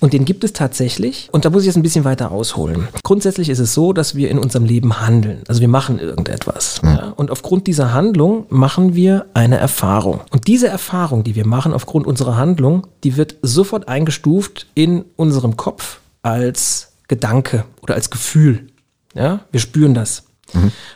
Und 0.00 0.14
den 0.14 0.24
gibt 0.24 0.44
es 0.44 0.54
tatsächlich. 0.54 1.28
Und 1.30 1.44
da 1.44 1.50
muss 1.50 1.62
ich 1.62 1.66
jetzt 1.66 1.76
ein 1.76 1.82
bisschen 1.82 2.06
weiter 2.06 2.32
ausholen. 2.32 2.88
Grundsätzlich 3.04 3.50
ist 3.50 3.58
es 3.58 3.74
so, 3.74 3.92
dass 3.92 4.14
wir 4.14 4.30
in 4.30 4.38
unserem 4.38 4.64
Leben 4.64 4.98
handeln. 4.98 5.42
Also 5.46 5.60
wir 5.60 5.68
machen 5.68 5.98
irgendetwas. 5.98 6.80
Ja? 6.82 7.12
Und 7.14 7.30
aufgrund 7.30 7.66
dieser 7.66 7.92
Handlung 7.92 8.46
machen 8.48 8.94
wir 8.94 9.26
eine 9.34 9.58
Erfahrung. 9.58 10.22
Und 10.30 10.46
diese 10.46 10.68
Erfahrung, 10.68 11.22
die 11.22 11.34
wir 11.34 11.46
machen 11.46 11.74
aufgrund 11.74 12.06
unserer 12.06 12.38
Handlung, 12.38 12.86
die 13.04 13.18
wird 13.18 13.36
sofort 13.42 13.88
eingestuft 13.88 14.66
in 14.74 15.04
unserem 15.16 15.58
Kopf 15.58 16.00
als 16.22 16.92
Gedanke 17.08 17.66
oder 17.82 17.94
als 17.94 18.08
Gefühl. 18.08 18.68
Ja, 19.14 19.40
wir 19.52 19.60
spüren 19.60 19.92
das. 19.92 20.24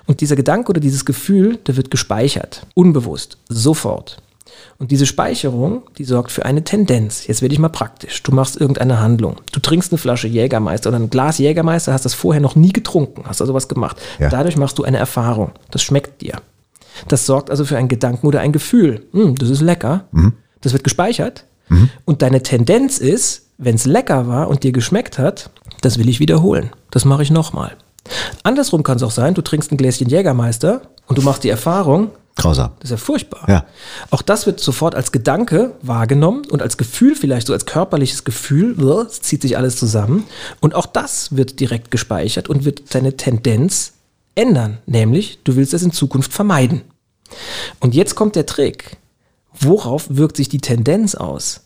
Und 0.07 0.21
dieser 0.21 0.37
Gedanke 0.37 0.71
oder 0.71 0.81
dieses 0.81 1.05
Gefühl, 1.05 1.57
der 1.57 1.77
wird 1.77 1.91
gespeichert, 1.91 2.67
unbewusst, 2.75 3.39
sofort. 3.49 4.23
Und 4.79 4.91
diese 4.91 5.07
Speicherung, 5.07 5.83
die 5.99 6.05
sorgt 6.05 6.31
für 6.31 6.45
eine 6.45 6.65
Tendenz. 6.65 7.27
Jetzt 7.27 7.43
werde 7.43 7.55
ich 7.55 7.59
mal 7.59 7.69
praktisch. 7.69 8.23
Du 8.23 8.33
machst 8.33 8.61
irgendeine 8.61 9.01
Handlung. 9.01 9.37
Du 9.53 9.61
trinkst 9.61 9.93
eine 9.93 9.99
Flasche 9.99 10.29
Jägermeister 10.29 10.91
oder 10.91 10.99
ein 10.99 11.11
Glas 11.11 11.39
Jägermeister, 11.39 11.93
hast 11.93 12.05
das 12.05 12.15
vorher 12.15 12.41
noch 12.41 12.57
nie 12.57 12.73
getrunken, 12.73 13.25
hast 13.27 13.41
also 13.41 13.55
was 13.55 13.69
gemacht. 13.69 13.97
Ja. 14.19 14.29
Dadurch 14.29 14.57
machst 14.57 14.79
du 14.79 14.85
eine 14.85 14.99
Erfahrung. 14.99 15.53
Das 15.71 15.83
schmeckt 15.83 16.21
dir. 16.21 16.41
Das 17.09 17.27
sorgt 17.27 17.51
also 17.51 17.65
für 17.65 17.77
einen 17.77 17.89
Gedanken 17.89 18.27
oder 18.27 18.41
ein 18.41 18.53
Gefühl. 18.53 19.07
Hm, 19.13 19.37
das 19.37 19.51
ist 19.51 19.61
lecker. 19.61 20.05
Das 20.61 20.73
wird 20.73 20.85
gespeichert. 20.85 21.45
Und 22.05 22.23
deine 22.23 22.43
Tendenz 22.43 22.99
ist, 22.99 23.47
wenn 23.59 23.77
es 23.77 23.87
lecker 23.87 24.29
war 24.29 24.49
und 24.49 24.63
dir 24.63 24.73
geschmeckt 24.73 25.19
hat, 25.19 25.51
das 25.81 25.99
will 25.99 26.09
ich 26.09 26.21
wiederholen. 26.21 26.71
Das 26.91 27.05
mache 27.05 27.23
ich 27.23 27.31
nochmal. 27.31 27.77
Andersrum 28.43 28.83
kann 28.83 28.97
es 28.97 29.03
auch 29.03 29.11
sein, 29.11 29.35
du 29.35 29.43
trinkst 29.43 29.71
ein 29.73 29.77
Gläschen 29.77 30.09
Jägermeister 30.09 30.83
und 31.07 31.19
du 31.19 31.23
machst 31.23 31.45
die 31.45 31.49
Erfahrung, 31.49 32.11
Grausam. 32.37 32.71
das 32.81 32.91
ist 32.91 32.99
ja 32.99 33.05
furchtbar. 33.05 33.45
Ja. 33.49 33.67
Auch 34.11 34.23
das 34.23 34.47
wird 34.47 34.61
sofort 34.61 34.95
als 34.95 35.13
Gedanke 35.13 35.75
wahrgenommen 35.83 36.43
und 36.51 36.63
als 36.63 36.77
Gefühl 36.77 37.15
vielleicht, 37.15 37.47
so 37.47 37.53
als 37.53 37.67
körperliches 37.67 38.25
Gefühl, 38.25 38.77
es 39.07 39.21
zieht 39.21 39.43
sich 39.43 39.57
alles 39.57 39.77
zusammen. 39.77 40.25
Und 40.61 40.75
auch 40.75 40.87
das 40.87 41.37
wird 41.37 41.61
direkt 41.61 41.91
gespeichert 41.91 42.49
und 42.49 42.65
wird 42.65 42.95
deine 42.95 43.17
Tendenz 43.17 43.93
ändern. 44.35 44.79
Nämlich, 44.87 45.41
du 45.45 45.57
willst 45.57 45.75
es 45.75 45.83
in 45.83 45.93
Zukunft 45.93 46.33
vermeiden. 46.33 46.83
Und 47.81 47.95
jetzt 47.95 48.15
kommt 48.15 48.35
der 48.35 48.47
Trick. 48.47 48.97
Worauf 49.53 50.07
wirkt 50.09 50.39
sich 50.39 50.49
die 50.49 50.61
Tendenz 50.61 51.15
aus? 51.15 51.61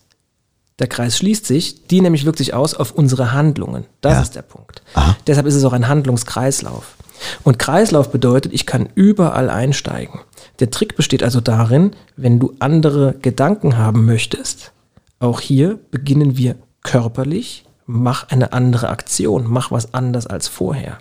Der 0.79 0.87
Kreis 0.89 1.17
schließt 1.17 1.47
sich, 1.47 1.87
die 1.87 2.01
nämlich 2.01 2.27
wirkt 2.27 2.39
sich 2.39 2.53
aus 2.53 2.75
auf 2.75 2.93
unsere 2.93 3.33
Handlungen. 3.33 3.87
Das 4.03 4.15
Ja. 4.15 4.21
ist 4.23 4.35
der 4.37 4.43
Punkt. 4.43 4.83
Deshalb 5.27 5.47
ist 5.47 5.55
es 5.55 5.65
auch 5.65 5.73
ein 5.73 5.89
Handlungskreislauf. 5.89 6.97
Und 7.45 7.59
Kreislauf 7.59 8.11
bedeutet, 8.11 8.53
ich 8.53 8.67
kann 8.67 8.91
überall 8.95 9.49
einsteigen. 9.49 10.21
Der 10.61 10.71
Trick 10.71 10.97
besteht 10.97 11.23
also 11.23 11.41
darin, 11.41 11.93
wenn 12.17 12.39
du 12.39 12.55
andere 12.59 13.15
Gedanken 13.23 13.79
haben 13.79 14.05
möchtest, 14.05 14.73
auch 15.19 15.41
hier 15.41 15.79
beginnen 15.91 16.37
wir 16.37 16.57
körperlich, 16.83 17.65
mach 17.87 18.29
eine 18.29 18.53
andere 18.53 18.91
Aktion, 18.91 19.47
mach 19.49 19.71
was 19.71 19.95
anders 19.95 20.27
als 20.27 20.47
vorher. 20.47 20.99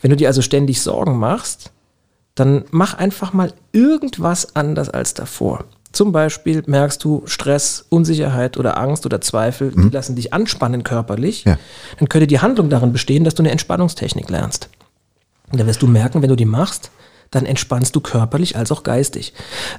Wenn 0.00 0.10
du 0.10 0.16
dir 0.16 0.26
also 0.28 0.42
ständig 0.42 0.82
Sorgen 0.82 1.16
machst, 1.18 1.70
dann 2.34 2.64
mach 2.70 2.94
einfach 2.94 3.32
mal 3.32 3.52
irgendwas 3.72 4.56
anders 4.56 4.88
als 4.90 5.14
davor. 5.14 5.64
Zum 5.96 6.12
Beispiel 6.12 6.62
merkst 6.66 7.02
du 7.02 7.22
Stress, 7.24 7.86
Unsicherheit 7.88 8.58
oder 8.58 8.76
Angst 8.76 9.06
oder 9.06 9.22
Zweifel, 9.22 9.70
die 9.72 9.88
lassen 9.88 10.14
dich 10.14 10.34
anspannen 10.34 10.82
körperlich. 10.82 11.44
Ja. 11.44 11.56
Dann 11.98 12.10
könnte 12.10 12.26
die 12.26 12.40
Handlung 12.40 12.68
darin 12.68 12.92
bestehen, 12.92 13.24
dass 13.24 13.34
du 13.34 13.40
eine 13.42 13.50
Entspannungstechnik 13.50 14.28
lernst. 14.28 14.68
Und 15.50 15.58
da 15.58 15.66
wirst 15.66 15.80
du 15.80 15.86
merken, 15.86 16.20
wenn 16.20 16.28
du 16.28 16.36
die 16.36 16.44
machst, 16.44 16.90
dann 17.30 17.46
entspannst 17.46 17.96
du 17.96 18.00
körperlich 18.00 18.56
als 18.58 18.70
auch 18.72 18.82
geistig. 18.82 19.32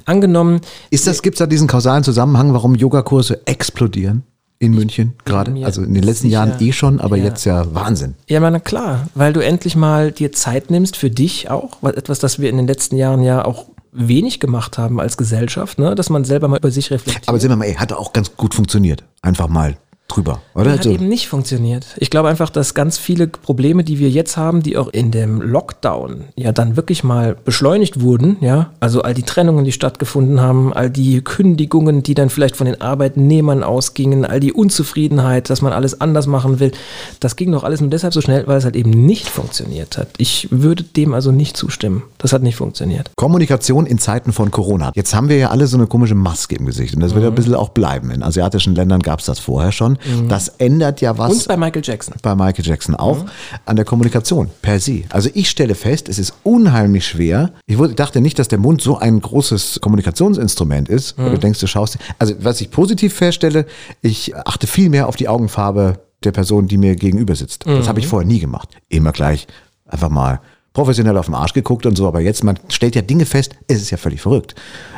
Angenommen. 0.06 0.62
Ist 0.90 1.06
das, 1.06 1.22
gibt 1.22 1.36
es 1.36 1.40
da 1.40 1.46
diesen 1.46 1.68
kausalen 1.68 2.04
Zusammenhang, 2.04 2.52
warum 2.52 2.74
Yogakurse 2.74 3.46
explodieren? 3.46 4.24
In 4.58 4.74
München 4.74 5.14
gerade, 5.24 5.54
also 5.66 5.84
in 5.84 5.94
den 5.94 6.02
letzten 6.02 6.30
sicher. 6.30 6.46
Jahren 6.48 6.60
eh 6.60 6.72
schon, 6.72 7.00
aber 7.00 7.16
Ja. 7.16 7.26
jetzt 7.26 7.46
ja 7.46 7.76
Wahnsinn. 7.76 8.16
Ja, 8.28 8.40
na 8.40 8.60
klar, 8.60 9.08
weil 9.14 9.32
du 9.32 9.46
endlich 9.46 9.76
mal 9.76 10.12
dir 10.12 10.32
Zeit 10.32 10.72
nimmst 10.72 10.98
für 10.98 11.12
dich 11.12 11.52
auch, 11.52 11.84
etwas, 11.84 12.18
das 12.18 12.40
wir 12.40 12.50
in 12.50 12.58
den 12.58 12.66
letzten 12.66 12.98
Jahren 12.98 13.22
ja 13.22 13.46
auch 13.46 13.68
wenig 13.92 14.40
gemacht 14.40 14.78
haben 14.78 15.00
als 15.00 15.18
Gesellschaft, 15.18 15.80
ne? 15.80 15.96
dass 15.96 16.10
man 16.10 16.24
selber 16.24 16.48
mal 16.48 16.58
über 16.58 16.72
sich 16.72 16.92
reflektiert. 16.92 17.30
Aber 17.30 17.40
sind 17.40 17.50
wir 17.50 17.56
mal, 17.56 17.66
ey, 17.66 17.76
hat 17.76 17.94
auch 17.94 18.14
ganz 18.14 18.36
gut 18.36 18.54
funktioniert. 18.54 19.04
Einfach 19.22 19.48
mal 19.48 19.78
drüber, 20.08 20.42
oder? 20.56 20.72
hat 20.72 20.84
So. 20.84 20.90
eben 20.92 21.08
nicht 21.10 21.28
funktioniert. 21.28 21.86
Ich 21.98 22.10
glaube 22.10 22.30
einfach, 22.30 22.50
dass 22.50 22.74
ganz 22.74 22.98
viele 22.98 23.28
Probleme, 23.28 23.84
die 23.84 24.00
wir 24.00 24.10
jetzt 24.10 24.38
haben, 24.38 24.64
die 24.64 24.78
auch 24.78 24.88
in 24.88 25.12
dem 25.12 25.42
Lockdown 25.42 26.26
ja 26.36 26.52
dann 26.52 26.76
wirklich 26.78 27.04
mal 27.04 27.36
beschleunigt 27.44 28.00
wurden, 28.02 28.38
ja, 28.42 28.72
also 28.80 29.02
all 29.02 29.14
die 29.14 29.24
Trennungen, 29.24 29.66
die 29.66 29.72
stattgefunden 29.72 30.40
haben, 30.42 30.72
all 30.74 30.90
die 30.90 31.22
Kündigungen, 31.22 32.04
die 32.04 32.14
dann 32.14 32.30
vielleicht 32.30 32.56
von 32.56 32.66
den 32.66 32.80
Arbeitnehmern 32.82 33.64
ausgingen, 33.64 34.24
all 34.26 34.40
die 34.40 34.54
Unzufriedenheit, 34.54 35.50
dass 35.50 35.62
man 35.62 35.74
alles 35.74 36.00
anders 36.00 36.28
machen 36.28 36.60
will, 36.60 36.72
das 37.20 37.36
ging 37.36 37.52
doch 37.52 37.64
alles 37.64 37.82
nur 37.82 37.90
deshalb 37.90 38.14
so 38.14 38.22
schnell, 38.22 38.48
weil 38.48 38.58
es 38.58 38.64
halt 38.66 38.76
eben 38.76 38.92
nicht 38.92 39.28
funktioniert 39.30 39.98
hat. 39.98 40.08
Ich 40.18 40.48
würde 40.52 40.84
dem 40.84 41.14
also 41.14 41.32
nicht 41.32 41.58
zustimmen. 41.58 42.04
Das 42.18 42.34
hat 42.34 42.44
nicht 42.44 42.56
funktioniert. 42.56 43.10
Kommunikation 43.18 43.86
in 43.86 43.98
Zeiten 44.00 44.32
von 44.32 44.52
Corona. 44.52 44.92
Jetzt 44.96 45.14
haben 45.14 45.30
wir 45.30 45.38
ja 45.38 45.50
alle 45.50 45.68
so 45.68 45.78
eine 45.78 45.88
komische 45.88 46.16
Maske 46.16 46.56
im 46.56 46.66
Gesicht 46.66 46.94
und 46.96 47.02
das 47.02 47.12
Mhm. 47.12 47.16
wird 47.16 47.26
ein 47.28 47.36
bisschen 47.36 47.56
auch 47.56 47.70
bleiben. 47.70 48.12
In 48.12 48.24
asiatischen 48.24 48.76
Ländern 48.76 49.02
gab 49.02 49.20
es 49.20 49.26
das 49.26 49.40
vorher 49.40 49.72
schon. 49.72 49.97
Das 50.28 50.50
ändert 50.58 51.02
ja 51.02 51.18
was. 51.18 51.32
Und 51.32 51.48
bei 51.48 51.58
Michael 51.58 51.82
Jackson. 51.84 52.16
bei 52.22 52.36
Michael 52.36 52.66
Jackson 52.66 52.96
auch, 52.96 53.24
Mhm. 53.24 53.30
an 53.66 53.76
der 53.76 53.86
Kommunikation 53.86 54.50
per 54.62 54.80
se. 54.80 55.04
Also 55.10 55.30
ich 55.34 55.50
stelle 55.50 55.76
fest, 55.76 56.10
es 56.10 56.20
ist 56.20 56.34
unheimlich 56.44 57.06
schwer. 57.08 57.52
Ich 57.66 57.78
dachte 57.96 58.22
nicht, 58.22 58.40
dass 58.40 58.48
der 58.48 58.60
Mund 58.60 58.82
so 58.82 58.98
ein 58.98 59.20
großes 59.20 59.80
Kommunikationsinstrument 59.82 60.90
ist. 60.90 61.18
Mhm. 61.18 61.24
Weil 61.24 61.32
du 61.32 61.40
denkst, 61.40 61.60
du 61.60 61.68
schaust. 61.68 61.98
Also 62.20 62.36
was 62.40 62.62
ich 62.62 62.72
positiv 62.72 63.14
feststelle, 63.14 63.66
ich 64.02 64.36
achte 64.36 64.68
viel 64.68 64.90
mehr 64.90 65.08
auf 65.08 65.16
die 65.16 65.28
Augenfarbe 65.28 66.00
der 66.24 66.32
Person, 66.32 66.68
die 66.68 66.78
mir 66.78 66.96
gegenüber 66.96 67.36
sitzt. 67.36 67.66
Das 67.68 67.86
Mhm. 67.86 67.88
habe 67.90 68.00
ich 68.00 68.08
vorher 68.08 68.28
nie 68.28 68.40
gemacht. 68.40 68.70
Immer 68.90 69.12
gleich 69.12 69.48
einfach 69.86 70.10
mal 70.10 70.40
professionell 70.74 71.18
auf 71.18 71.26
den 71.26 71.36
Arsch 71.36 71.54
geguckt 71.54 71.86
und 71.86 71.96
so. 71.96 72.08
Aber 72.08 72.20
jetzt, 72.22 72.44
man 72.44 72.60
stellt 72.70 72.96
ja 72.96 73.02
Dinge 73.02 73.26
fest, 73.26 73.56
es 73.68 73.82
ist 73.82 73.90
ja 73.92 73.98
völlig 73.98 74.22
verrückt. 74.22 74.56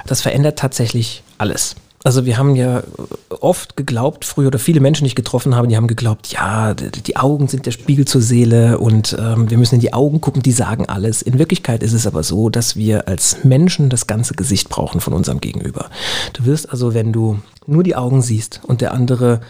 Das 0.07 0.21
verändert 0.21 0.59
tatsächlich 0.59 1.23
alles. 1.37 1.75
Also 2.03 2.25
wir 2.25 2.37
haben 2.37 2.55
ja 2.55 2.81
oft 3.29 3.75
geglaubt, 3.75 4.23
früher 4.23 4.47
oder 4.47 4.59
viele 4.59 4.79
Menschen, 4.79 5.03
die 5.03 5.09
ich 5.09 5.15
getroffen 5.15 5.55
habe, 5.55 5.67
die 5.67 5.75
haben 5.75 5.87
geglaubt, 5.87 6.27
ja, 6.27 6.73
die 6.73 7.17
Augen 7.17 7.49
sind 7.49 7.65
der 7.65 7.71
Spiegel 7.71 8.05
zur 8.05 8.21
Seele 8.21 8.77
und 8.79 9.17
ähm, 9.19 9.49
wir 9.49 9.57
müssen 9.57 9.75
in 9.75 9.81
die 9.81 9.91
Augen 9.91 10.21
gucken, 10.21 10.41
die 10.41 10.53
sagen 10.53 10.87
alles. 10.87 11.21
In 11.21 11.37
Wirklichkeit 11.39 11.83
ist 11.83 11.91
es 11.91 12.07
aber 12.07 12.23
so, 12.23 12.49
dass 12.49 12.77
wir 12.77 13.09
als 13.09 13.43
Menschen 13.43 13.89
das 13.89 14.07
ganze 14.07 14.33
Gesicht 14.33 14.69
brauchen 14.69 15.01
von 15.01 15.11
unserem 15.13 15.41
Gegenüber. 15.41 15.89
Du 16.33 16.45
wirst 16.45 16.71
also, 16.71 16.93
wenn 16.93 17.11
du 17.11 17.39
nur 17.67 17.83
die 17.83 17.97
Augen 17.97 18.21
siehst 18.21 18.61
und 18.63 18.79
der 18.79 18.93
andere, 18.93 19.41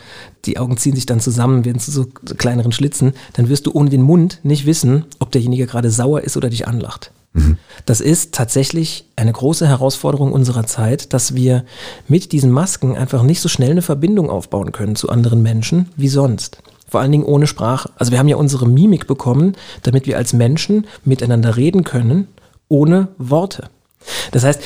die 0.46 0.58
Augen 0.58 0.78
ziehen 0.78 0.96
sich 0.96 1.06
dann 1.06 1.20
zusammen, 1.20 1.66
werden 1.66 1.80
zu 1.80 1.92
so 1.92 2.08
kleineren 2.38 2.72
Schlitzen, 2.72 3.14
dann 3.34 3.48
wirst 3.50 3.68
du 3.68 3.72
ohne 3.74 3.92
den 3.92 4.02
Mund 4.02 4.40
nicht 4.42 4.66
wissen, 4.66 5.06
ob 5.20 5.32
derjenige 5.32 5.68
gerade 5.68 5.92
sauer 5.92 6.22
ist 6.22 6.36
oder 6.36 6.50
dich 6.50 6.68
anlacht. 6.68 7.12
Das 7.86 8.02
ist 8.02 8.34
tatsächlich 8.34 9.06
eine 9.16 9.32
große 9.32 9.68
Herausforderung 9.68 10.32
unserer 10.32 10.66
Zeit, 10.66 11.14
dass 11.14 11.36
wir 11.36 11.64
mit 12.08 12.32
diesen 12.32 12.52
Masken 12.52 12.98
einfach 12.98 13.24
nicht 13.24 13.42
so 13.42 13.50
schnell 13.50 13.72
eine 13.72 13.82
Verbindung 13.82 14.30
aufbauen 14.30 14.72
können 14.72 14.96
zu 14.96 15.10
anderen 15.10 15.42
Menschen 15.42 15.90
wie 15.96 16.08
sonst. 16.08 16.62
Vor 16.88 17.02
allen 17.02 17.12
Dingen 17.12 17.24
ohne 17.24 17.46
Sprache. 17.46 17.92
Also 17.98 18.12
wir 18.12 18.20
haben 18.20 18.28
ja 18.28 18.36
unsere 18.36 18.68
Mimik 18.68 19.06
bekommen, 19.06 19.56
damit 19.84 20.08
wir 20.08 20.18
als 20.18 20.34
Menschen 20.34 20.88
miteinander 21.06 21.56
reden 21.56 21.84
können, 21.84 22.28
ohne 22.68 23.10
Worte. 23.18 23.70
Das 24.32 24.44
heißt, 24.44 24.62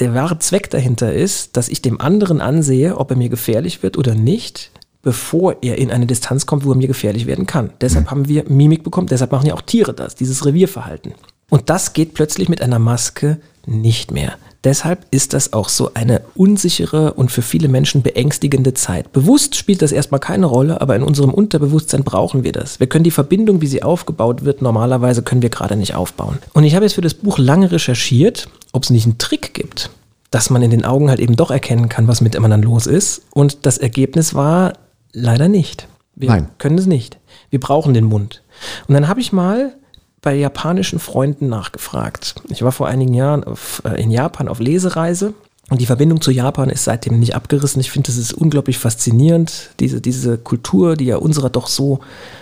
der 0.00 0.14
wahre 0.14 0.38
Zweck 0.38 0.70
dahinter 0.70 1.12
ist, 1.12 1.56
dass 1.56 1.68
ich 1.68 1.82
dem 1.82 2.00
anderen 2.00 2.40
ansehe, 2.40 2.96
ob 2.96 3.10
er 3.10 3.16
mir 3.16 3.28
gefährlich 3.28 3.82
wird 3.82 3.96
oder 3.96 4.14
nicht, 4.14 4.70
bevor 5.02 5.56
er 5.62 5.78
in 5.78 5.90
eine 5.90 6.06
Distanz 6.06 6.46
kommt, 6.46 6.64
wo 6.64 6.72
er 6.72 6.76
mir 6.76 6.88
gefährlich 6.88 7.26
werden 7.26 7.46
kann. 7.46 7.72
Deshalb 7.80 8.10
haben 8.10 8.28
wir 8.28 8.48
Mimik 8.48 8.82
bekommen, 8.82 9.06
deshalb 9.06 9.32
machen 9.32 9.46
ja 9.46 9.54
auch 9.54 9.62
Tiere 9.62 9.94
das, 9.94 10.14
dieses 10.14 10.44
Revierverhalten. 10.44 11.14
Und 11.50 11.70
das 11.70 11.92
geht 11.92 12.14
plötzlich 12.14 12.48
mit 12.48 12.62
einer 12.62 12.78
Maske 12.78 13.38
nicht 13.66 14.10
mehr. 14.10 14.34
Deshalb 14.64 15.06
ist 15.12 15.34
das 15.34 15.52
auch 15.52 15.68
so 15.68 15.92
eine 15.94 16.22
unsichere 16.34 17.14
und 17.14 17.30
für 17.30 17.42
viele 17.42 17.68
Menschen 17.68 18.02
beängstigende 18.02 18.74
Zeit. 18.74 19.12
Bewusst 19.12 19.54
spielt 19.54 19.82
das 19.82 19.92
erstmal 19.92 20.20
keine 20.20 20.46
Rolle, 20.46 20.80
aber 20.80 20.96
in 20.96 21.04
unserem 21.04 21.32
Unterbewusstsein 21.32 22.02
brauchen 22.02 22.42
wir 22.42 22.52
das. 22.52 22.80
Wir 22.80 22.88
können 22.88 23.04
die 23.04 23.12
Verbindung, 23.12 23.60
wie 23.62 23.68
sie 23.68 23.84
aufgebaut 23.84 24.44
wird, 24.44 24.60
normalerweise 24.60 25.22
können 25.22 25.42
wir 25.42 25.50
gerade 25.50 25.76
nicht 25.76 25.94
aufbauen. 25.94 26.38
Und 26.54 26.64
ich 26.64 26.74
habe 26.74 26.84
jetzt 26.84 26.94
für 26.94 27.02
das 27.02 27.14
Buch 27.14 27.38
lange 27.38 27.70
recherchiert, 27.70 28.48
ob 28.72 28.82
es 28.82 28.90
nicht 28.90 29.06
einen 29.06 29.18
Trick 29.18 29.54
gibt, 29.54 29.90
dass 30.32 30.50
man 30.50 30.62
in 30.62 30.72
den 30.72 30.84
Augen 30.84 31.08
halt 31.08 31.20
eben 31.20 31.36
doch 31.36 31.52
erkennen 31.52 31.88
kann, 31.88 32.08
was 32.08 32.20
mit 32.20 32.34
dem 32.34 32.44
anderen 32.44 32.64
los 32.64 32.88
ist. 32.88 33.22
Und 33.30 33.64
das 33.64 33.78
Ergebnis 33.78 34.34
war 34.34 34.72
leider 35.12 35.46
nicht. 35.48 35.86
Wir 36.16 36.30
Nein. 36.30 36.48
können 36.58 36.78
es 36.78 36.86
nicht. 36.86 37.16
Wir 37.50 37.60
brauchen 37.60 37.94
den 37.94 38.04
Mund. 38.04 38.42
Und 38.88 38.94
dann 38.94 39.06
habe 39.06 39.20
ich 39.20 39.32
mal 39.32 39.72
bei 40.22 40.34
japanischen 40.34 40.98
Freunden 40.98 41.48
nachgefragt. 41.48 42.34
Ich 42.48 42.62
war 42.62 42.72
vor 42.72 42.88
einigen 42.88 43.14
Jahren 43.14 43.44
auf, 43.44 43.82
äh, 43.84 44.00
in 44.02 44.10
Japan 44.10 44.48
auf 44.48 44.58
Lesereise 44.60 45.34
und 45.70 45.80
die 45.82 45.86
Verbindung 45.86 46.20
zu 46.22 46.30
Japan 46.30 46.70
ist 46.70 46.84
seitdem 46.84 47.18
nicht 47.20 47.34
abgerissen. 47.34 47.80
Ich 47.80 47.90
finde, 47.90 48.06
das 48.06 48.16
ist 48.16 48.32
unglaublich 48.32 48.78
faszinierend, 48.78 49.70
diese, 49.80 50.00
diese 50.00 50.38
Kultur, 50.38 50.96
die 50.96 51.04
ja 51.04 51.16
unserer 51.16 51.50
doch 51.50 51.66
so 51.66 52.00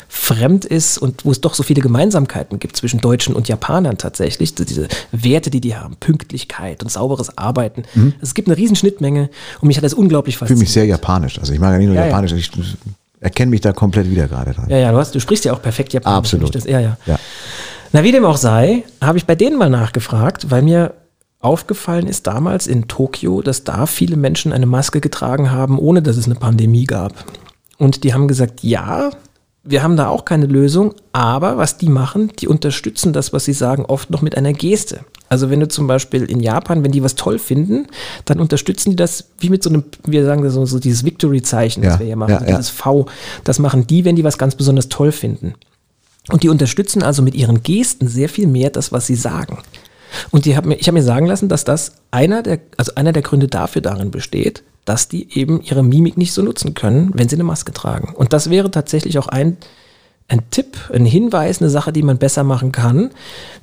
fremd 0.08 0.64
ist 0.64 0.96
und 0.98 1.24
wo 1.24 1.32
es 1.32 1.40
doch 1.40 1.54
so 1.54 1.64
viele 1.64 1.82
Gemeinsamkeiten 1.82 2.60
gibt 2.60 2.76
zwischen 2.76 3.00
Deutschen 3.00 3.34
und 3.34 3.48
Japanern 3.48 3.98
tatsächlich. 3.98 4.54
Diese 4.54 4.86
Werte, 5.10 5.50
die 5.50 5.60
die 5.60 5.74
haben, 5.74 5.96
Pünktlichkeit 5.96 6.84
und 6.84 6.90
sauberes 6.90 7.36
Arbeiten. 7.36 7.82
Es 8.22 8.34
gibt 8.34 8.46
eine 8.48 8.56
riesen 8.56 8.76
Schnittmenge 8.76 9.28
und 9.60 9.66
mich 9.66 9.76
hat 9.76 9.84
das 9.84 9.94
unglaublich 9.94 10.36
Ich 10.36 10.38
fühle 10.38 10.50
mich 10.50 10.68
fasziniert. 10.68 10.72
sehr 10.72 10.84
japanisch. 10.86 11.40
Also 11.40 11.52
ich 11.52 11.58
mag 11.58 11.72
ja 11.72 11.78
nicht 11.78 11.88
nur 11.88 11.96
Ja, 11.96 12.02
ja. 12.02 12.06
japanisch, 12.08 12.32
ich 12.32 12.50
erkenne 13.18 13.50
mich 13.50 13.60
da 13.60 13.72
komplett 13.72 14.08
wieder 14.08 14.28
gerade 14.28 14.52
dran. 14.52 14.68
Ja, 14.68 14.78
ja, 14.78 14.92
du, 14.92 14.98
hast, 14.98 15.14
du 15.14 15.20
sprichst 15.20 15.44
ja 15.44 15.52
auch 15.52 15.60
perfekt 15.60 15.92
Japanisch. 15.92 16.18
Absolut. 16.18 16.54
Das, 16.54 16.64
ja, 16.64 16.78
ja. 16.78 16.96
Ja. 17.06 17.18
Na, 17.92 18.02
wie 18.02 18.12
dem 18.12 18.24
auch 18.24 18.36
sei, 18.36 18.84
habe 19.00 19.18
ich 19.18 19.26
bei 19.26 19.34
denen 19.34 19.58
mal 19.58 19.70
nachgefragt, 19.70 20.50
weil 20.50 20.62
mir 20.62 20.94
aufgefallen 21.40 22.06
ist 22.06 22.26
damals 22.26 22.66
in 22.66 22.88
Tokio, 22.88 23.42
dass 23.42 23.64
da 23.64 23.86
viele 23.86 24.16
Menschen 24.16 24.52
eine 24.52 24.66
Maske 24.66 25.00
getragen 25.00 25.50
haben, 25.50 25.78
ohne 25.78 26.02
dass 26.02 26.16
es 26.16 26.26
eine 26.26 26.34
Pandemie 26.34 26.84
gab. 26.84 27.12
Und 27.78 28.04
die 28.04 28.14
haben 28.14 28.26
gesagt, 28.26 28.62
ja, 28.62 29.10
wir 29.62 29.82
haben 29.82 29.96
da 29.96 30.08
auch 30.08 30.24
keine 30.24 30.46
Lösung, 30.46 30.94
aber 31.12 31.56
was 31.56 31.76
die 31.76 31.88
machen, 31.88 32.32
die 32.38 32.48
unterstützen 32.48 33.12
das, 33.12 33.32
was 33.32 33.44
sie 33.44 33.52
sagen, 33.52 33.84
oft 33.84 34.10
noch 34.10 34.22
mit 34.22 34.36
einer 34.36 34.52
Geste. 34.52 35.00
Also 35.28 35.50
wenn 35.50 35.58
du 35.58 35.66
zum 35.66 35.88
Beispiel 35.88 36.24
in 36.24 36.40
Japan, 36.40 36.84
wenn 36.84 36.92
die 36.92 37.02
was 37.02 37.16
toll 37.16 37.38
finden, 37.38 37.88
dann 38.24 38.38
unterstützen 38.38 38.90
die 38.90 38.96
das 38.96 39.30
wie 39.38 39.50
mit 39.50 39.62
so 39.62 39.70
einem, 39.70 39.84
wir 40.06 40.24
sagen 40.24 40.42
das 40.42 40.54
so, 40.54 40.64
so 40.66 40.78
dieses 40.78 41.04
Victory-Zeichen, 41.04 41.82
das 41.82 41.94
Ja, 41.94 41.98
wir 41.98 42.06
hier 42.06 42.16
machen, 42.16 42.30
ja, 42.30 42.40
ja. 42.40 42.46
dieses 42.46 42.70
V, 42.70 43.06
das 43.42 43.58
machen 43.58 43.86
die, 43.86 44.04
wenn 44.04 44.14
die 44.14 44.24
was 44.24 44.38
ganz 44.38 44.54
besonders 44.54 44.88
toll 44.88 45.10
finden. 45.10 45.54
Und 46.30 46.42
die 46.42 46.48
unterstützen 46.48 47.02
also 47.02 47.22
mit 47.22 47.34
ihren 47.34 47.62
Gesten 47.62 48.08
sehr 48.08 48.28
viel 48.28 48.46
mehr 48.46 48.70
das, 48.70 48.92
was 48.92 49.06
sie 49.06 49.14
sagen. 49.14 49.58
Und 50.30 50.44
die 50.44 50.56
haben 50.56 50.68
mir, 50.68 50.76
ich 50.76 50.88
habe 50.88 50.98
mir 50.98 51.04
sagen 51.04 51.26
lassen, 51.26 51.48
dass 51.48 51.64
das 51.64 51.92
einer 52.10 52.42
der, 52.42 52.60
also 52.76 52.92
einer 52.94 53.12
der 53.12 53.22
Gründe 53.22 53.48
dafür 53.48 53.82
darin 53.82 54.10
besteht, 54.10 54.62
dass 54.84 55.08
die 55.08 55.38
eben 55.38 55.60
ihre 55.62 55.82
Mimik 55.82 56.16
nicht 56.16 56.32
so 56.32 56.42
nutzen 56.42 56.74
können, 56.74 57.10
wenn 57.14 57.28
sie 57.28 57.36
eine 57.36 57.44
Maske 57.44 57.72
tragen. 57.72 58.14
Und 58.14 58.32
das 58.32 58.50
wäre 58.50 58.70
tatsächlich 58.70 59.18
auch 59.18 59.28
ein, 59.28 59.56
ein 60.28 60.42
Tipp, 60.50 60.76
ein 60.92 61.06
Hinweis, 61.06 61.60
eine 61.60 61.70
Sache, 61.70 61.92
die 61.92 62.02
man 62.02 62.18
besser 62.18 62.42
machen 62.42 62.72
kann. 62.72 63.10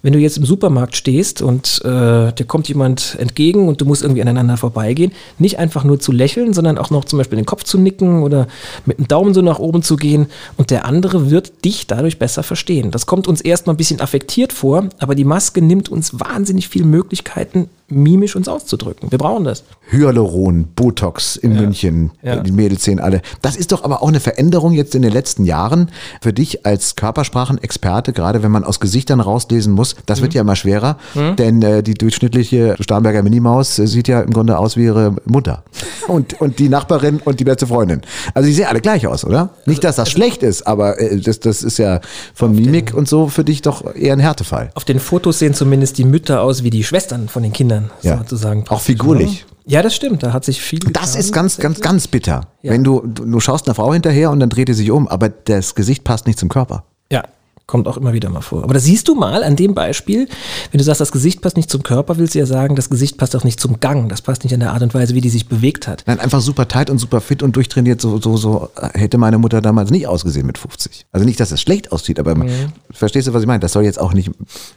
Wenn 0.01 0.13
du 0.13 0.19
jetzt 0.19 0.37
im 0.37 0.45
Supermarkt 0.45 0.95
stehst 0.95 1.41
und 1.41 1.81
äh, 1.83 2.31
dir 2.31 2.45
kommt 2.47 2.69
jemand 2.69 3.17
entgegen 3.19 3.67
und 3.67 3.81
du 3.81 3.85
musst 3.85 4.01
irgendwie 4.01 4.21
aneinander 4.21 4.55
vorbeigehen, 4.55 5.11
nicht 5.39 5.59
einfach 5.59 5.83
nur 5.83 5.99
zu 5.99 6.13
lächeln, 6.13 6.53
sondern 6.53 6.77
auch 6.77 6.89
noch 6.89 7.03
zum 7.03 7.17
Beispiel 7.17 7.35
den 7.35 7.45
Kopf 7.45 7.63
zu 7.63 7.77
nicken 7.77 8.23
oder 8.23 8.47
mit 8.85 8.97
dem 8.97 9.09
Daumen 9.09 9.33
so 9.33 9.41
nach 9.41 9.59
oben 9.59 9.83
zu 9.83 9.97
gehen 9.97 10.27
und 10.55 10.71
der 10.71 10.85
andere 10.85 11.29
wird 11.29 11.65
dich 11.65 11.85
dadurch 11.87 12.17
besser 12.17 12.43
verstehen. 12.43 12.91
Das 12.91 13.05
kommt 13.05 13.27
uns 13.27 13.41
erstmal 13.41 13.73
ein 13.73 13.77
bisschen 13.77 13.99
affektiert 13.99 14.53
vor, 14.53 14.87
aber 14.99 15.15
die 15.15 15.25
Maske 15.25 15.61
nimmt 15.61 15.89
uns 15.89 16.17
wahnsinnig 16.17 16.69
viele 16.69 16.85
Möglichkeiten, 16.85 17.69
mimisch 17.93 18.35
uns 18.35 18.47
auszudrücken. 18.47 19.11
Wir 19.11 19.17
brauchen 19.17 19.43
das. 19.43 19.63
Hyaluron, 19.89 20.67
Botox 20.75 21.35
in 21.35 21.53
München, 21.53 22.11
Ja. 22.21 22.37
die 22.37 22.51
Mädels 22.51 22.83
sehen 22.83 22.99
alle. 22.99 23.21
Das 23.41 23.55
ist 23.55 23.71
doch 23.71 23.83
aber 23.83 24.01
auch 24.03 24.07
eine 24.07 24.19
Veränderung 24.19 24.73
jetzt 24.73 24.95
in 24.95 25.01
den 25.01 25.11
letzten 25.11 25.45
Jahren 25.45 25.89
für 26.21 26.33
dich 26.33 26.65
als 26.65 26.95
Körpersprachenexperte, 26.95 28.13
gerade 28.13 28.43
wenn 28.43 28.51
man 28.51 28.63
aus 28.63 28.79
Gesichtern 28.79 29.19
rauslesen 29.19 29.73
muss. 29.73 29.95
Das 30.05 30.19
Mhm. 30.19 30.23
wird 30.23 30.33
ja 30.35 30.41
immer 30.41 30.55
schwerer, 30.55 30.97
denn 31.37 31.61
äh, 31.61 31.83
die 31.83 31.93
durchschnittliche 31.93 32.75
Starnberger 32.79 33.23
Minimaus 33.23 33.79
äh, 33.79 33.87
sieht 33.87 34.07
ja 34.07 34.21
im 34.21 34.31
Grunde 34.31 34.57
aus 34.57 34.77
wie 34.77 34.83
ihre 34.85 35.15
Mutter 35.25 35.63
und, 36.07 36.39
und 36.41 36.59
die 36.59 36.69
Nachbarin 36.69 37.19
und 37.23 37.39
die 37.39 37.43
beste 37.43 37.67
Freundin. 37.67 38.01
Also 38.33 38.47
die 38.47 38.53
sehen 38.53 38.67
alle 38.67 38.81
gleich 38.81 39.07
aus, 39.07 39.25
oder? 39.25 39.49
Nicht, 39.65 39.83
dass 39.83 39.95
das 39.97 40.09
schlecht 40.09 40.43
ist, 40.43 40.65
aber 40.67 40.99
äh, 40.99 41.19
das, 41.19 41.39
das 41.39 41.63
ist 41.63 41.77
ja 41.77 42.01
von 42.33 42.55
Mimik 42.55 42.93
und 42.93 43.07
so 43.07 43.27
für 43.27 43.43
dich 43.43 43.61
doch 43.61 43.93
eher 43.95 44.13
ein 44.13 44.19
Härtefall. 44.19 44.71
Auf 44.75 44.85
den 44.85 44.99
Fotos 44.99 45.39
sehen 45.39 45.53
zumindest 45.53 45.97
die 45.97 46.05
Mütter 46.05 46.41
aus 46.41 46.63
wie 46.63 46.69
die 46.69 46.83
Schwestern 46.83 47.27
von 47.29 47.43
den 47.43 47.53
Kindern, 47.53 47.82
Ja. 48.01 48.17
sozusagen. 48.17 48.65
Auch 48.69 48.81
figurlich. 48.81 49.45
Ja, 49.65 49.81
das 49.81 49.95
stimmt. 49.95 50.23
Da 50.23 50.33
hat 50.33 50.43
sich 50.43 50.61
viel. 50.61 50.79
Das 50.79 50.87
getan, 51.11 51.19
ist 51.19 51.33
ganz, 51.33 51.57
ganz, 51.57 51.79
ganz 51.79 52.07
bitter. 52.07 52.47
Ja. 52.61 52.71
Wenn 52.71 52.83
du, 52.83 53.01
du, 53.05 53.25
du 53.25 53.39
schaust 53.39 53.67
einer 53.67 53.75
Frau 53.75 53.93
hinterher 53.93 54.31
und 54.31 54.39
dann 54.39 54.49
dreht 54.49 54.67
sie 54.67 54.73
sich 54.73 54.91
um, 54.91 55.07
aber 55.07 55.29
das 55.29 55.75
Gesicht 55.75 56.03
passt 56.03 56.27
nicht 56.27 56.37
zum 56.37 56.49
Körper. 56.49 56.83
Ja. 57.11 57.23
Kommt 57.65 57.87
auch 57.87 57.95
immer 57.95 58.11
wieder 58.11 58.29
mal 58.29 58.41
vor. 58.41 58.63
Aber 58.63 58.73
da 58.73 58.79
siehst 58.81 59.07
du 59.07 59.15
mal 59.15 59.41
an 59.41 59.55
dem 59.55 59.73
Beispiel, 59.73 60.27
wenn 60.71 60.79
du 60.79 60.83
sagst, 60.83 60.99
das 60.99 61.13
Gesicht 61.13 61.41
passt 61.41 61.55
nicht 61.55 61.69
zum 61.69 61.81
Körper, 61.81 62.17
willst 62.17 62.35
du 62.35 62.39
ja 62.39 62.45
sagen, 62.45 62.75
das 62.75 62.89
Gesicht 62.89 63.17
passt 63.17 63.37
auch 63.37 63.45
nicht 63.45 63.57
zum 63.57 63.79
Gang. 63.79 64.09
Das 64.09 64.21
passt 64.21 64.43
nicht 64.43 64.53
an 64.53 64.59
der 64.59 64.73
Art 64.73 64.81
und 64.81 64.93
Weise, 64.93 65.15
wie 65.15 65.21
die 65.21 65.29
sich 65.29 65.47
bewegt 65.47 65.87
hat. 65.87 66.03
Nein, 66.05 66.19
einfach 66.19 66.41
super 66.41 66.67
tight 66.67 66.89
und 66.89 66.97
super 66.97 67.21
fit 67.21 67.41
und 67.41 67.55
durchtrainiert. 67.55 68.01
So, 68.01 68.19
so, 68.19 68.35
so 68.35 68.69
hätte 68.93 69.17
meine 69.17 69.37
Mutter 69.37 69.61
damals 69.61 69.91
nicht 69.91 70.07
ausgesehen 70.07 70.45
mit 70.45 70.57
50. 70.57 71.05
Also 71.13 71.25
nicht, 71.25 71.39
dass 71.39 71.51
es 71.51 71.61
schlecht 71.61 71.93
aussieht, 71.93 72.19
aber 72.19 72.35
mhm. 72.35 72.73
verstehst 72.91 73.27
du, 73.29 73.33
was 73.33 73.43
ich 73.43 73.47
meine? 73.47 73.61
Das 73.61 73.71
soll 73.71 73.85
jetzt 73.85 73.99
auch 73.99 74.13
nicht. 74.13 74.29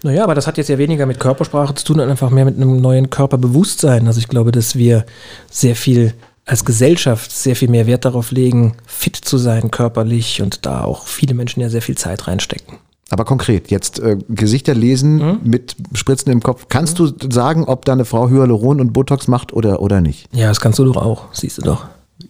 Naja, 0.04 0.22
aber 0.22 0.36
das 0.36 0.46
hat 0.46 0.56
jetzt 0.56 0.68
ja 0.68 0.78
weniger 0.78 1.06
mit 1.06 1.18
Körpersprache 1.18 1.74
zu 1.74 1.84
tun 1.84 1.98
und 1.98 2.08
einfach 2.08 2.30
mehr 2.30 2.44
mit 2.44 2.54
einem 2.54 2.80
neuen 2.80 3.10
Körperbewusstsein. 3.10 4.06
Also 4.06 4.20
ich 4.20 4.28
glaube, 4.28 4.52
dass 4.52 4.76
wir 4.76 5.06
sehr 5.50 5.74
viel 5.74 6.14
als 6.46 6.64
Gesellschaft 6.64 7.32
sehr 7.32 7.56
viel 7.56 7.68
mehr 7.68 7.86
Wert 7.86 8.04
darauf 8.04 8.30
legen, 8.30 8.76
fit 8.86 9.16
zu 9.16 9.36
sein 9.36 9.70
körperlich 9.70 10.40
und 10.40 10.64
da 10.64 10.84
auch 10.84 11.06
viele 11.06 11.34
Menschen 11.34 11.60
ja 11.60 11.68
sehr 11.68 11.82
viel 11.82 11.98
Zeit 11.98 12.28
reinstecken. 12.28 12.78
Aber 13.10 13.24
konkret, 13.24 13.70
jetzt 13.70 13.98
äh, 14.00 14.16
Gesichter 14.28 14.74
lesen 14.74 15.16
mhm. 15.16 15.40
mit 15.44 15.76
Spritzen 15.92 16.32
im 16.32 16.42
Kopf. 16.42 16.66
Kannst 16.68 16.98
mhm. 16.98 17.16
du 17.18 17.30
sagen, 17.30 17.64
ob 17.64 17.84
deine 17.84 18.04
Frau 18.04 18.28
Hyaluron 18.28 18.80
und 18.80 18.92
Botox 18.92 19.28
macht 19.28 19.52
oder, 19.52 19.80
oder 19.80 20.00
nicht? 20.00 20.28
Ja, 20.32 20.48
das 20.48 20.60
kannst 20.60 20.78
du 20.78 20.84
doch 20.84 20.96
auch, 20.96 21.26
siehst 21.32 21.58
du 21.58 21.62
doch. 21.62 21.86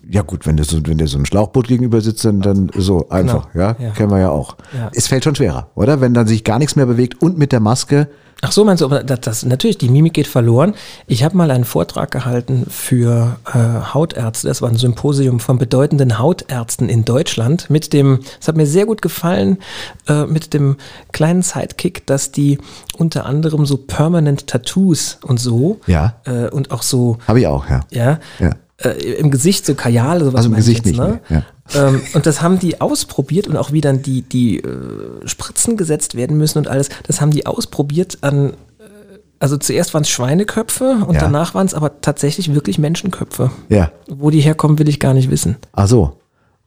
Ja 0.09 0.23
gut, 0.23 0.47
wenn 0.47 0.57
du 0.57 0.65
so, 0.65 0.79
wenn 0.85 0.99
dir 0.99 1.09
so 1.09 1.19
ein 1.19 1.27
Schlauchboot 1.27 1.67
gegenüber 1.67 2.01
sitzt, 2.01 2.25
dann, 2.25 2.41
dann 2.41 2.71
so 2.77 3.09
einfach, 3.09 3.53
genau. 3.53 3.65
ja? 3.65 3.77
ja? 3.79 3.91
kennen 3.91 4.11
wir 4.11 4.21
ja 4.21 4.31
auch. 4.31 4.57
Ja. 4.73 4.91
Es 4.95 5.09
fällt 5.09 5.25
schon 5.25 5.35
schwerer, 5.35 5.71
oder? 5.75 6.01
Wenn 6.01 6.15
dann 6.15 6.27
sich 6.27 6.45
gar 6.45 6.59
nichts 6.59 6.77
mehr 6.77 6.87
bewegt 6.87 7.21
und 7.21 7.39
mit 7.39 7.53
der 7.53 7.61
Maske 7.61 8.09
Ach 8.43 8.53
so, 8.53 8.65
meinst 8.67 8.83
du, 8.83 8.85
aber 8.85 9.03
das, 9.03 9.21
das, 9.21 9.45
natürlich, 9.47 9.79
die 9.79 9.89
Mimik 9.89 10.13
geht 10.13 10.27
verloren. 10.27 10.75
Ich 11.07 11.25
habe 11.25 11.37
mal 11.37 11.51
einen 11.51 11.65
Vortrag 11.65 12.11
gehalten 12.11 12.67
für 12.69 13.39
äh, 13.47 13.95
Hautärzte. 13.95 14.49
Das 14.49 14.61
war 14.61 14.69
ein 14.69 14.77
Symposium 14.77 15.41
von 15.41 15.57
bedeutenden 15.57 16.19
Hautärzten 16.19 16.91
in 16.91 17.07
Deutschland 17.07 17.71
mit 17.71 17.95
dem, 17.95 18.21
es 18.39 18.47
hat 18.47 18.57
mir 18.57 18.67
sehr 18.67 18.85
gut 18.85 19.01
gefallen, 19.01 19.57
äh, 20.07 20.27
mit 20.27 20.53
dem 20.53 20.77
kleinen 21.13 21.41
Sidekick, 21.41 22.07
dass 22.07 22.31
die 22.31 22.59
unter 22.99 23.25
anderem 23.25 23.65
so 23.65 23.79
Permanent 23.79 24.47
Tattoos 24.47 25.19
und 25.23 25.41
so 25.41 25.81
ja. 25.87 26.17
Äh, 26.25 26.51
und 26.51 26.73
auch 26.73 26.83
so. 26.83 27.17
Habe 27.27 27.41
ich 27.41 27.47
auch, 27.47 27.69
ja. 27.71 27.81
Ja. 27.91 28.19
ja. 28.39 28.51
Äh, 28.79 28.91
im 29.15 29.31
Gesicht 29.31 29.65
so 29.65 29.75
Kajal, 29.75 30.21
sowas. 30.21 30.35
Also 30.35 30.49
im 30.51 30.57
Gesicht 30.57 30.85
jetzt, 30.85 30.87
nicht. 30.87 30.99
Ne? 30.99 31.21
Mehr, 31.29 31.45
ja. 31.75 31.89
Ähm, 31.89 32.03
und 32.13 32.27
das 32.27 32.43
haben 32.43 32.59
die 32.59 32.81
ausprobiert 32.81 33.49
und 33.49 33.57
auch 33.57 33.73
wie 33.73 33.81
dann 33.81 34.03
die, 34.03 34.23
die 34.23 34.59
äh, 34.59 35.27
Spritzen 35.27 35.77
gesetzt 35.77 36.15
werden 36.15 36.37
müssen 36.37 36.59
und 36.59 36.69
alles, 36.69 36.91
das 37.07 37.21
haben 37.21 37.31
die 37.31 37.47
ausprobiert 37.47 38.19
an, 38.21 38.51
äh, 38.51 38.55
also 39.39 39.57
zuerst 39.57 39.95
waren 39.95 40.03
es 40.03 40.11
Schweineköpfe 40.11 41.05
und 41.07 41.15
ja. 41.15 41.21
danach 41.21 41.55
waren 41.55 41.67
es 41.67 41.73
aber 41.73 42.03
tatsächlich 42.03 42.55
wirklich 42.55 42.79
Menschenköpfe. 42.79 43.51
Ja. 43.71 43.93
Wo 44.09 44.29
die 44.29 44.41
herkommen, 44.41 44.79
will 44.79 44.89
ich 44.89 45.01
gar 45.01 45.15
nicht 45.15 45.31
wissen. 45.31 45.57
Ach 45.73 45.89
so. 45.89 46.19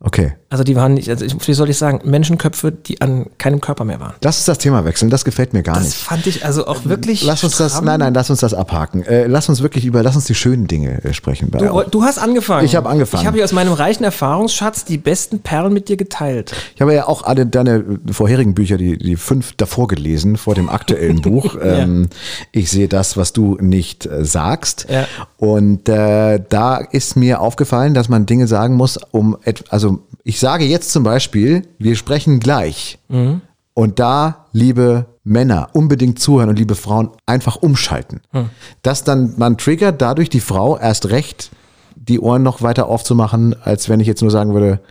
Okay. 0.01 0.33
Also 0.49 0.63
die 0.63 0.75
waren 0.77 0.93
nicht, 0.93 1.09
also 1.09 1.25
wie 1.45 1.53
soll 1.53 1.69
ich 1.69 1.77
sagen, 1.77 1.99
Menschenköpfe, 2.09 2.71
die 2.71 3.01
an 3.01 3.27
keinem 3.37 3.59
Körper 3.59 3.83
mehr 3.83 3.99
waren. 3.99 4.13
Lass 4.23 4.37
uns 4.37 4.45
das 4.45 4.57
Thema 4.57 4.85
wechseln, 4.85 5.09
das 5.09 5.25
gefällt 5.25 5.53
mir 5.53 5.61
gar 5.61 5.75
das 5.75 5.83
nicht. 5.83 5.97
Das 5.97 6.03
fand 6.03 6.25
ich 6.25 6.45
also 6.45 6.67
auch 6.67 6.85
wirklich. 6.85 7.23
Lass 7.23 7.43
uns 7.43 7.57
das, 7.57 7.81
nein, 7.81 7.99
nein, 7.99 8.13
lass 8.13 8.29
uns 8.29 8.39
das 8.39 8.53
abhaken. 8.53 9.03
Äh, 9.03 9.27
lass 9.27 9.49
uns 9.49 9.61
wirklich 9.61 9.85
über, 9.85 10.01
lass 10.01 10.15
uns 10.15 10.25
die 10.25 10.35
schönen 10.35 10.67
Dinge 10.67 11.03
äh, 11.03 11.13
sprechen. 11.13 11.51
Du, 11.51 11.83
du, 11.83 12.03
hast 12.03 12.17
angefangen. 12.17 12.65
Ich 12.65 12.77
habe 12.77 12.87
angefangen. 12.87 13.21
Ich 13.21 13.27
habe 13.27 13.35
hier 13.35 13.43
aus 13.43 13.51
meinem 13.51 13.73
reichen 13.73 14.05
Erfahrungsschatz 14.05 14.85
die 14.85 14.97
besten 14.97 15.39
Perlen 15.39 15.73
mit 15.73 15.89
dir 15.89 15.97
geteilt. 15.97 16.53
Ich 16.75 16.81
habe 16.81 16.93
ja 16.93 17.07
auch 17.07 17.23
alle 17.23 17.45
deine 17.45 17.99
vorherigen 18.09 18.55
Bücher, 18.55 18.77
die, 18.77 18.97
die 18.97 19.17
fünf 19.17 19.53
davor 19.57 19.89
gelesen, 19.89 20.37
vor 20.37 20.55
dem 20.55 20.69
aktuellen 20.69 21.21
Buch. 21.21 21.57
Ähm, 21.61 22.03
ja. 22.03 22.17
Ich 22.53 22.71
sehe 22.71 22.87
das, 22.87 23.17
was 23.17 23.33
du 23.33 23.57
nicht 23.59 24.05
äh, 24.05 24.23
sagst. 24.23 24.87
Ja. 24.89 25.07
Und 25.37 25.89
äh, 25.89 26.39
da 26.47 26.77
ist 26.77 27.17
mir 27.17 27.41
aufgefallen, 27.41 27.93
dass 27.93 28.07
man 28.07 28.25
Dinge 28.25 28.47
sagen 28.47 28.75
muss, 28.75 28.97
um, 29.11 29.37
also 29.69 29.88
ich 30.29 30.39
sage 30.39 30.63
jetzt 30.63 30.91
zum 30.91 31.01
Beispiel, 31.01 31.63
wir 31.79 31.95
sprechen 31.95 32.39
gleich. 32.39 32.99
Mhm. 33.07 33.41
Und 33.73 33.97
da, 33.97 34.45
liebe 34.51 35.07
Männer, 35.23 35.69
unbedingt 35.73 36.19
zuhören 36.19 36.49
und 36.49 36.59
liebe 36.59 36.75
Frauen, 36.75 37.09
einfach 37.25 37.55
umschalten. 37.55 38.21
Mhm. 38.31 38.51
Dass 38.83 39.03
dann 39.03 39.33
man 39.37 39.57
triggert, 39.57 40.03
dadurch 40.03 40.29
die 40.29 40.39
Frau 40.39 40.77
erst 40.77 41.09
recht 41.09 41.49
die 41.95 42.19
Ohren 42.19 42.43
noch 42.43 42.61
weiter 42.61 42.89
aufzumachen, 42.89 43.55
als 43.63 43.89
wenn 43.89 43.99
ich 43.99 44.05
jetzt 44.05 44.21
nur 44.21 44.29
sagen 44.29 44.53
würde, 44.53 44.81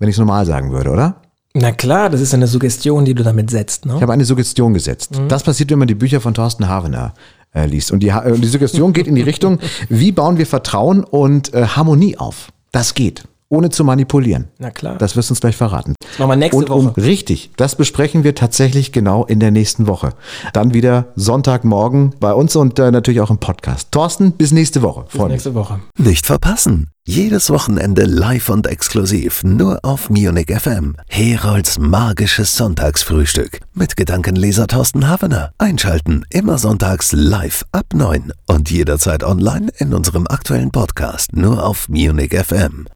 wenn 0.00 0.08
ich 0.08 0.14
es 0.14 0.18
normal 0.18 0.44
sagen 0.44 0.72
würde, 0.72 0.90
oder? 0.90 1.22
Na 1.54 1.70
klar, 1.70 2.10
das 2.10 2.20
ist 2.20 2.34
eine 2.34 2.48
Suggestion, 2.48 3.04
die 3.04 3.14
du 3.14 3.22
damit 3.22 3.48
setzt. 3.48 3.86
Ne? 3.86 3.94
Ich 3.94 4.02
habe 4.02 4.12
eine 4.12 4.24
Suggestion 4.24 4.74
gesetzt. 4.74 5.16
Mhm. 5.16 5.28
Das 5.28 5.44
passiert, 5.44 5.70
wenn 5.70 5.78
man 5.78 5.88
die 5.88 5.94
Bücher 5.94 6.20
von 6.20 6.34
Thorsten 6.34 6.66
Havener 6.66 7.14
äh, 7.54 7.64
liest. 7.64 7.92
Und 7.92 8.00
die, 8.00 8.08
äh, 8.08 8.36
die 8.36 8.48
Suggestion 8.48 8.92
geht 8.92 9.06
in 9.06 9.14
die 9.14 9.22
Richtung, 9.22 9.60
wie 9.88 10.10
bauen 10.10 10.36
wir 10.36 10.48
Vertrauen 10.48 11.04
und 11.04 11.54
äh, 11.54 11.64
Harmonie 11.64 12.18
auf? 12.18 12.48
Das 12.72 12.94
geht 12.94 13.22
ohne 13.50 13.68
zu 13.68 13.84
manipulieren. 13.84 14.48
Na 14.58 14.70
klar. 14.70 14.96
Das 14.96 15.16
wirst 15.16 15.28
du 15.28 15.32
uns 15.32 15.40
gleich 15.40 15.56
verraten. 15.56 15.94
Das 16.00 16.18
machen 16.18 16.30
wir 16.30 16.36
nächste 16.36 16.56
und 16.56 16.70
um, 16.70 16.86
Woche. 16.86 17.02
Richtig, 17.02 17.50
das 17.56 17.76
besprechen 17.76 18.24
wir 18.24 18.34
tatsächlich 18.34 18.92
genau 18.92 19.26
in 19.26 19.40
der 19.40 19.50
nächsten 19.50 19.86
Woche. 19.86 20.14
Dann 20.52 20.72
wieder 20.72 21.08
Sonntagmorgen 21.16 22.14
bei 22.20 22.32
uns 22.32 22.56
und 22.56 22.78
äh, 22.78 22.90
natürlich 22.90 23.20
auch 23.20 23.30
im 23.30 23.38
Podcast. 23.38 23.88
Thorsten, 23.90 24.32
bis 24.32 24.52
nächste 24.52 24.82
Woche. 24.82 25.04
Bis 25.12 25.20
nächste 25.22 25.54
Woche. 25.54 25.80
Nicht 25.98 26.26
verpassen. 26.26 26.88
Jedes 27.06 27.50
Wochenende 27.50 28.04
live 28.04 28.50
und 28.50 28.68
exklusiv 28.68 29.42
nur 29.42 29.80
auf 29.82 30.10
Munich 30.10 30.46
FM. 30.48 30.94
Herolds 31.08 31.78
magisches 31.78 32.56
Sonntagsfrühstück 32.56 33.60
mit 33.74 33.96
Gedankenleser 33.96 34.68
Thorsten 34.68 35.08
Havener. 35.08 35.50
Einschalten 35.58 36.24
immer 36.30 36.58
sonntags 36.58 37.10
live 37.12 37.64
ab 37.72 37.86
9 37.94 38.32
und 38.46 38.70
jederzeit 38.70 39.24
online 39.24 39.72
in 39.78 39.92
unserem 39.92 40.28
aktuellen 40.28 40.70
Podcast 40.70 41.32
nur 41.34 41.64
auf 41.66 41.88
Munich 41.88 42.32
FM. 42.32 42.86